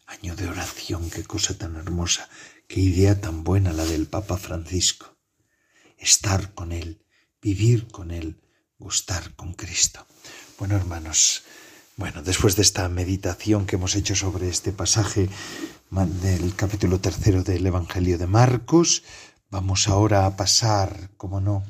[0.05, 2.29] Año de oración, qué cosa tan hermosa,
[2.67, 5.17] qué idea tan buena la del Papa Francisco.
[5.97, 7.03] Estar con Él,
[7.41, 8.39] vivir con Él,
[8.77, 10.05] gustar con Cristo.
[10.59, 11.43] Bueno, hermanos,
[11.97, 15.29] bueno, después de esta meditación que hemos hecho sobre este pasaje
[15.89, 19.03] del capítulo tercero del Evangelio de Marcos,
[19.49, 21.63] vamos ahora a pasar, como no,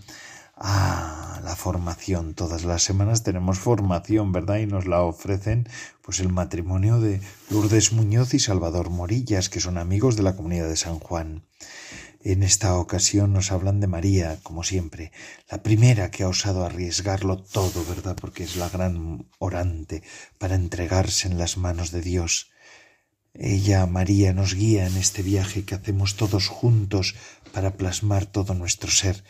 [0.60, 2.34] a la formación.
[2.34, 4.58] Todas las semanas tenemos formación, ¿verdad?
[4.58, 5.70] Y nos la ofrecen
[6.02, 10.68] pues el matrimonio de Lourdes Muñoz y Salvador Morillas, que son amigos de la comunidad
[10.68, 11.44] de San Juan.
[12.24, 15.12] En esta ocasión nos hablan de María, como siempre,
[15.50, 18.18] la primera que ha osado arriesgarlo todo, ¿verdad?
[18.20, 20.04] Porque es la gran orante
[20.38, 22.50] para entregarse en las manos de Dios.
[23.34, 27.16] Ella, María, nos guía en este viaje que hacemos todos juntos
[27.54, 29.24] para plasmar todo nuestro ser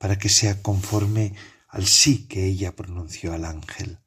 [0.00, 1.34] para que sea conforme
[1.68, 3.98] al sí que ella pronunció al ángel.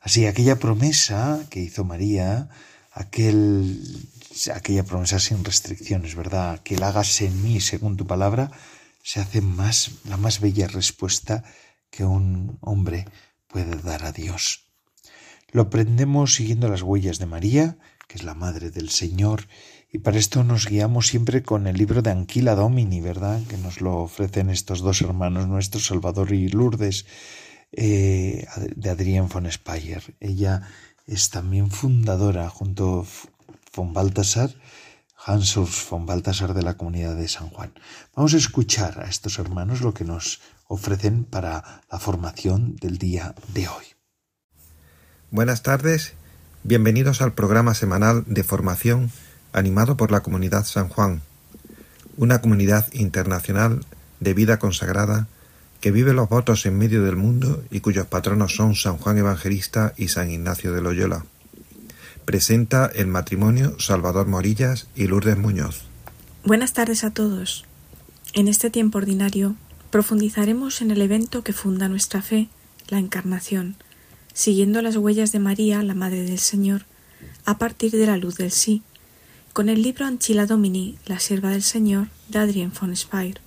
[0.00, 2.48] Así, aquella promesa que hizo María,
[2.92, 4.08] aquel,
[4.54, 6.60] aquella promesa sin restricciones, ¿verdad?
[6.62, 8.52] Que el hágase en mí según tu palabra,
[9.02, 11.42] se hace más, la más bella respuesta
[11.90, 13.06] que un hombre
[13.48, 14.68] puede dar a Dios.
[15.50, 19.48] Lo aprendemos siguiendo las huellas de María, que es la madre del Señor,
[19.92, 23.42] y para esto nos guiamos siempre con el libro de Anquila Domini, ¿verdad?
[23.46, 27.04] Que nos lo ofrecen estos dos hermanos nuestros, Salvador y Lourdes,
[27.72, 30.16] eh, de Adrián von Speyer.
[30.18, 30.62] Ella
[31.06, 33.06] es también fundadora, junto
[33.76, 34.54] von Baltasar,
[35.14, 35.56] Hans
[35.90, 37.74] von Baltasar de la comunidad de San Juan.
[38.16, 43.34] Vamos a escuchar a estos hermanos lo que nos ofrecen para la formación del día
[43.52, 43.84] de hoy.
[45.30, 46.14] Buenas tardes,
[46.62, 49.12] bienvenidos al programa semanal de formación
[49.52, 51.22] animado por la comunidad San Juan,
[52.16, 53.84] una comunidad internacional
[54.20, 55.28] de vida consagrada
[55.80, 59.94] que vive los votos en medio del mundo y cuyos patronos son San Juan Evangelista
[59.96, 61.24] y San Ignacio de Loyola.
[62.24, 65.82] Presenta el matrimonio Salvador Morillas y Lourdes Muñoz.
[66.44, 67.64] Buenas tardes a todos.
[68.32, 69.56] En este tiempo ordinario
[69.90, 72.48] profundizaremos en el evento que funda nuestra fe,
[72.88, 73.74] la Encarnación,
[74.32, 76.84] siguiendo las huellas de María, la Madre del Señor,
[77.44, 78.82] a partir de la luz del sí,
[79.52, 83.40] con el libro Anchila Domini, la sierva del Señor, de Adrien von Speyer.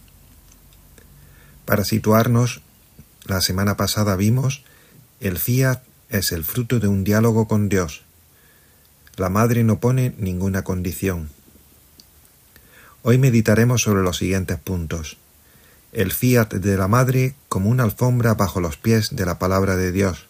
[1.66, 2.62] Para situarnos,
[3.26, 4.64] la semana pasada vimos
[5.20, 8.04] el fiat es el fruto de un diálogo con Dios.
[9.16, 11.30] La madre no pone ninguna condición.
[13.02, 15.18] Hoy meditaremos sobre los siguientes puntos.
[15.94, 19.92] El fiat de la madre como una alfombra bajo los pies de la palabra de
[19.92, 20.28] Dios.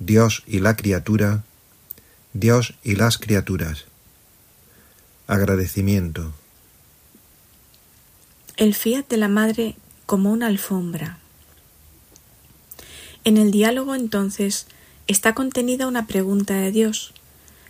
[0.00, 1.44] Dios y la criatura.
[2.32, 3.86] Dios y las criaturas.
[5.30, 6.32] Agradecimiento.
[8.56, 11.20] El fiat de la madre como una alfombra.
[13.22, 14.66] En el diálogo entonces
[15.06, 17.14] está contenida una pregunta de Dios,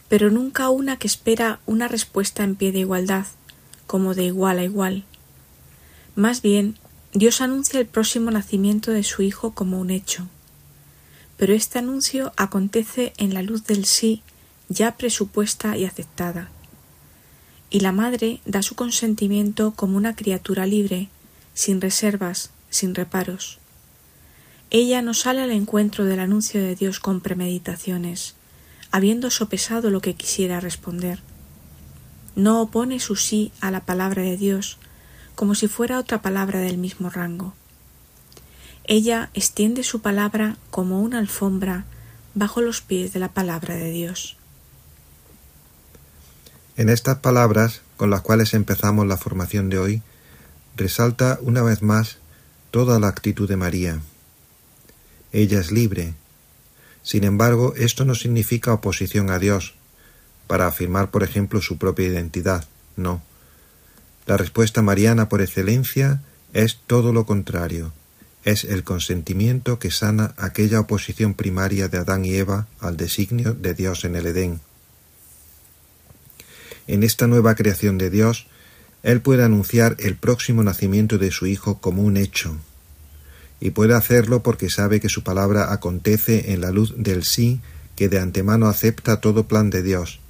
[0.08, 3.26] pero nunca una que espera una respuesta en pie de igualdad,
[3.86, 5.04] como de igual a igual.
[6.14, 6.78] Más bien,
[7.12, 10.28] Dios anuncia el próximo nacimiento de su Hijo como un hecho.
[11.36, 14.22] Pero este anuncio acontece en la luz del sí
[14.70, 16.50] ya presupuesta y aceptada
[17.70, 21.08] y la madre da su consentimiento como una criatura libre,
[21.54, 23.58] sin reservas, sin reparos.
[24.70, 28.34] Ella no sale al encuentro del anuncio de Dios con premeditaciones,
[28.90, 31.20] habiendo sopesado lo que quisiera responder.
[32.34, 34.78] No opone su sí a la palabra de Dios
[35.34, 37.54] como si fuera otra palabra del mismo rango.
[38.84, 41.84] Ella extiende su palabra como una alfombra
[42.34, 44.36] bajo los pies de la palabra de Dios.
[46.80, 50.02] En estas palabras, con las cuales empezamos la formación de hoy,
[50.78, 52.16] resalta una vez más
[52.70, 54.00] toda la actitud de María.
[55.30, 56.14] Ella es libre.
[57.02, 59.74] Sin embargo, esto no significa oposición a Dios,
[60.46, 62.64] para afirmar, por ejemplo, su propia identidad.
[62.96, 63.20] No.
[64.24, 66.22] La respuesta mariana por excelencia
[66.54, 67.92] es todo lo contrario.
[68.42, 73.74] Es el consentimiento que sana aquella oposición primaria de Adán y Eva al designio de
[73.74, 74.62] Dios en el Edén
[76.86, 78.46] en esta nueva creación de Dios,
[79.02, 82.56] Él puede anunciar el próximo nacimiento de su Hijo como un hecho,
[83.60, 87.60] y puede hacerlo porque sabe que su palabra acontece en la luz del sí
[87.94, 90.20] que de antemano acepta todo plan de Dios,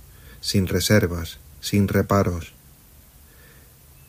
[0.40, 2.52] sin reservas, sin reparos.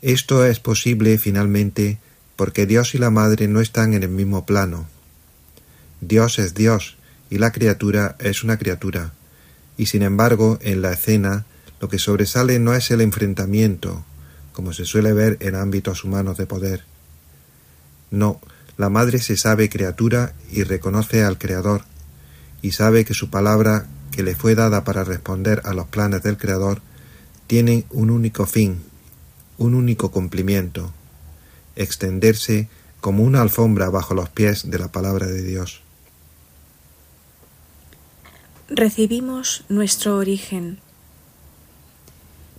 [0.02, 1.98] Esto es posible finalmente
[2.34, 4.88] porque Dios y la Madre no están en el mismo plano.
[6.00, 6.96] Dios es Dios
[7.30, 9.12] y la criatura es una criatura,
[9.76, 11.46] y sin embargo en la escena
[11.82, 14.04] lo que sobresale no es el enfrentamiento,
[14.52, 16.84] como se suele ver en ámbitos humanos de poder.
[18.12, 18.40] No,
[18.76, 21.82] la madre se sabe criatura y reconoce al Creador,
[22.62, 26.36] y sabe que su palabra, que le fue dada para responder a los planes del
[26.36, 26.80] Creador,
[27.48, 28.84] tiene un único fin,
[29.58, 30.92] un único cumplimiento,
[31.74, 32.68] extenderse
[33.00, 35.82] como una alfombra bajo los pies de la palabra de Dios.
[38.68, 40.78] Recibimos nuestro origen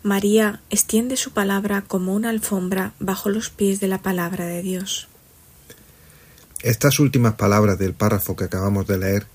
[0.03, 5.07] María extiende su palabra como una alfombra bajo los pies de la palabra de Dios.
[6.61, 9.27] Estas últimas palabras del párrafo que acabamos de leer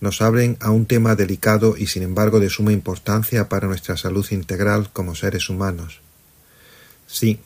[0.00, 4.24] nos abren a un tema delicado y sin embargo de suma importancia para nuestra salud
[4.30, 6.00] integral como seres humanos.
[7.08, 7.40] Sí,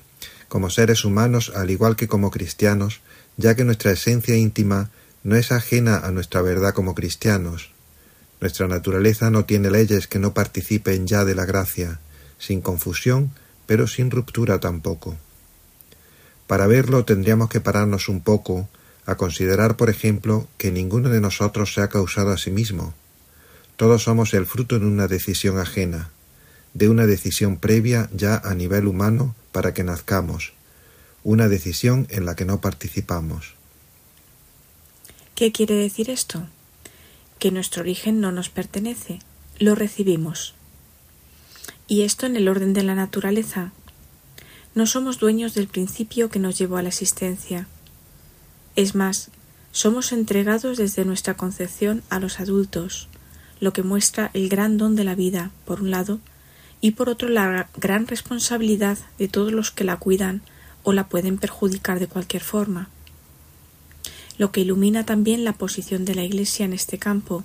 [0.49, 3.01] como seres humanos al igual que como cristianos,
[3.39, 4.91] ya que nuestra esencia íntima
[5.23, 7.71] no es ajena a nuestra verdad como cristianos.
[8.43, 12.01] Nuestra naturaleza no tiene leyes que no participen ya de la gracia,
[12.39, 13.33] sin confusión,
[13.67, 15.17] pero sin ruptura tampoco.
[16.47, 18.69] Para verlo tendríamos que pararnos un poco
[19.05, 22.95] a considerar, por ejemplo, que ninguno de nosotros se ha causado a sí mismo.
[23.77, 26.11] Todos somos el fruto de una decisión ajena,
[26.75, 30.53] de una decisión previa ya a nivel humano para que nazcamos,
[31.25, 33.55] una decisión en la que no participamos.
[35.35, 36.47] ¿Qué quiere decir esto?
[37.39, 39.21] Que nuestro origen no nos pertenece,
[39.59, 40.55] lo recibimos.
[41.91, 43.73] Y esto en el orden de la naturaleza.
[44.75, 47.67] No somos dueños del principio que nos llevó a la existencia.
[48.77, 49.31] Es más,
[49.73, 53.09] somos entregados desde nuestra concepción a los adultos,
[53.59, 56.21] lo que muestra el gran don de la vida, por un lado,
[56.83, 60.43] y por otro la gran responsabilidad de todos los que la cuidan
[60.83, 62.91] o la pueden perjudicar de cualquier forma.
[64.37, 67.45] Lo que ilumina también la posición de la Iglesia en este campo,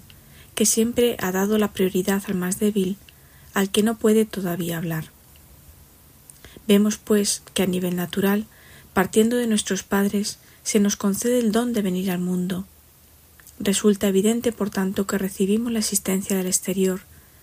[0.54, 2.98] que siempre ha dado la prioridad al más débil
[3.54, 5.12] al que no puede todavía hablar.
[6.68, 8.46] Vemos, pues, que a nivel natural,
[8.94, 12.66] partiendo de nuestros padres, se nos concede el don de venir al mundo.
[13.60, 17.02] Resulta evidente, por tanto, que recibimos la asistencia del exterior,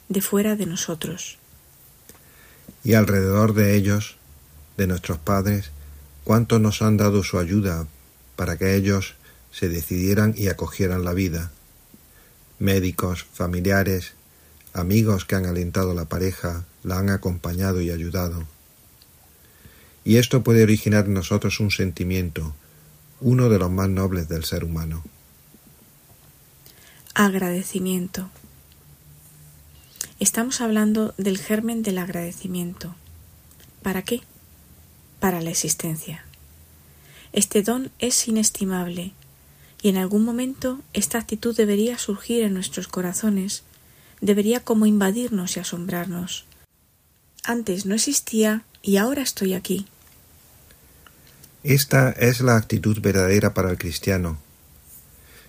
[0.08, 1.38] de fuera de nosotros.
[2.82, 4.16] Y alrededor de ellos,
[4.76, 5.70] de nuestros padres,
[6.24, 7.86] cuánto nos han dado su ayuda
[8.36, 9.14] para que ellos
[9.52, 11.50] se decidieran y acogieran la vida.
[12.58, 14.14] Médicos, familiares,
[14.72, 18.46] amigos que han alentado la pareja, la han acompañado y ayudado.
[20.04, 22.54] Y esto puede originar en nosotros un sentimiento,
[23.20, 25.04] uno de los más nobles del ser humano.
[27.14, 28.30] Agradecimiento.
[30.20, 32.94] Estamos hablando del germen del agradecimiento.
[33.82, 34.20] ¿Para qué?
[35.18, 36.24] Para la existencia.
[37.32, 39.12] Este don es inestimable
[39.82, 43.62] y en algún momento esta actitud debería surgir en nuestros corazones,
[44.20, 46.46] debería como invadirnos y asombrarnos.
[47.44, 49.86] Antes no existía y ahora estoy aquí.
[51.62, 54.38] Esta es la actitud verdadera para el cristiano.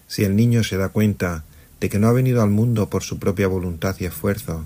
[0.07, 1.45] Si el niño se da cuenta
[1.79, 4.65] de que no ha venido al mundo por su propia voluntad y esfuerzo,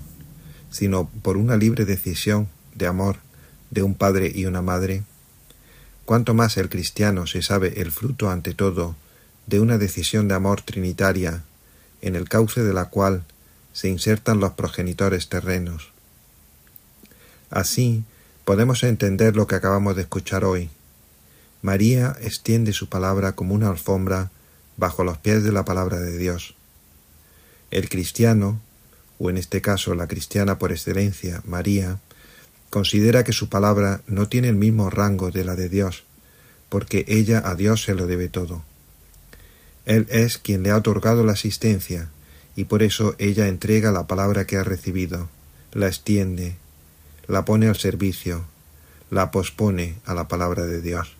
[0.70, 3.18] sino por una libre decisión de amor
[3.70, 5.04] de un padre y una madre,
[6.04, 8.96] cuanto más el cristiano se sabe el fruto ante todo
[9.46, 11.42] de una decisión de amor trinitaria,
[12.02, 13.24] en el cauce de la cual
[13.76, 15.92] se insertan los progenitores terrenos.
[17.50, 18.04] Así
[18.46, 20.70] podemos entender lo que acabamos de escuchar hoy.
[21.60, 24.30] María extiende su palabra como una alfombra
[24.78, 26.54] bajo los pies de la palabra de Dios.
[27.70, 28.62] El cristiano,
[29.18, 31.98] o en este caso la cristiana por excelencia, María,
[32.70, 36.04] considera que su palabra no tiene el mismo rango de la de Dios,
[36.70, 38.64] porque ella a Dios se lo debe todo.
[39.84, 42.08] Él es quien le ha otorgado la asistencia,
[42.56, 45.28] y por eso ella entrega la palabra que ha recibido,
[45.72, 46.56] la extiende,
[47.28, 48.46] la pone al servicio,
[49.10, 51.14] la pospone a la palabra de Dios.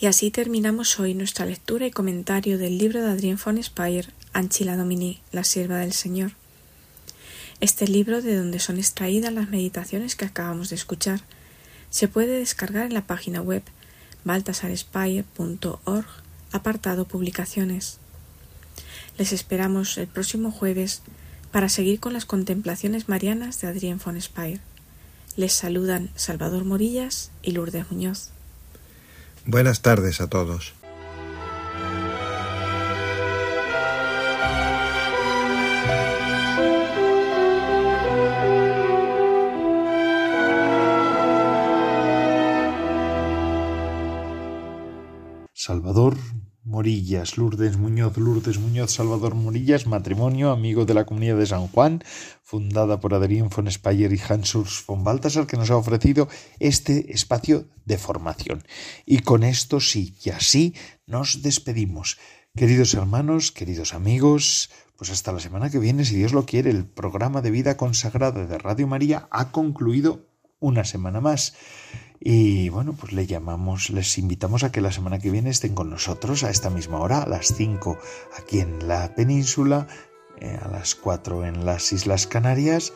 [0.00, 4.76] Y así terminamos hoy nuestra lectura y comentario del libro de Adrien von Speyer, Anchila
[4.76, 6.32] Domini, la sierva del Señor.
[7.60, 11.20] Este libro, de donde son extraídas las meditaciones que acabamos de escuchar,
[11.90, 13.62] se puede descargar en la página web
[14.24, 16.06] baltasarspire.org
[16.50, 17.98] apartado Publicaciones.
[19.18, 21.02] Les esperamos el próximo jueves
[21.50, 24.60] para seguir con las contemplaciones marianas de Adrien von Speyer.
[25.36, 28.30] Les saludan Salvador Morillas y Lourdes Muñoz.
[29.44, 30.74] Buenas tardes a todos.
[45.54, 46.16] Salvador
[46.82, 52.02] Morillas, Lourdes Muñoz, Lourdes Muñoz, Salvador Morillas, matrimonio, amigo de la comunidad de San Juan,
[52.42, 56.26] fundada por Adrien von Speyer y Hans Urs von Balthasar, que nos ha ofrecido
[56.58, 58.64] este espacio de formación.
[59.06, 60.74] Y con esto sí, y así
[61.06, 62.18] nos despedimos.
[62.56, 66.84] Queridos hermanos, queridos amigos, pues hasta la semana que viene, si Dios lo quiere, el
[66.84, 70.31] programa de vida consagrada de Radio María ha concluido
[70.62, 71.54] una semana más.
[72.18, 75.90] Y bueno, pues le llamamos, les invitamos a que la semana que viene estén con
[75.90, 77.98] nosotros a esta misma hora, a las 5
[78.38, 79.88] aquí en la península,
[80.40, 82.92] eh, a las 4 en las Islas Canarias,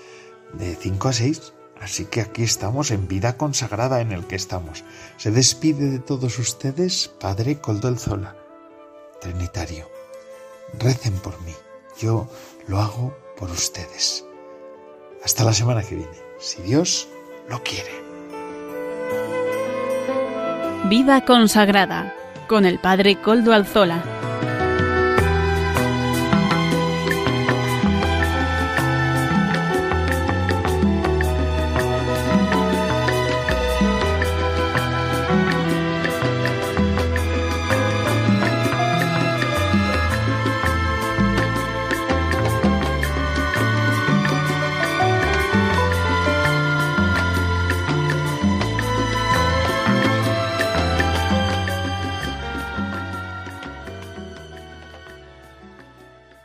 [0.54, 1.52] de 5 a 6.
[1.80, 4.84] Así que aquí estamos en vida consagrada en el que estamos.
[5.16, 8.36] Se despide de todos ustedes, Padre Coldo el Zola,
[9.20, 9.90] Trinitario.
[10.78, 11.52] Recen por mí,
[12.00, 12.30] yo
[12.68, 14.24] lo hago por ustedes.
[15.24, 17.08] Hasta la semana que viene, si Dios
[17.48, 17.90] lo quiere.
[20.88, 22.14] Vida consagrada
[22.46, 24.15] con el Padre Coldo Alzola.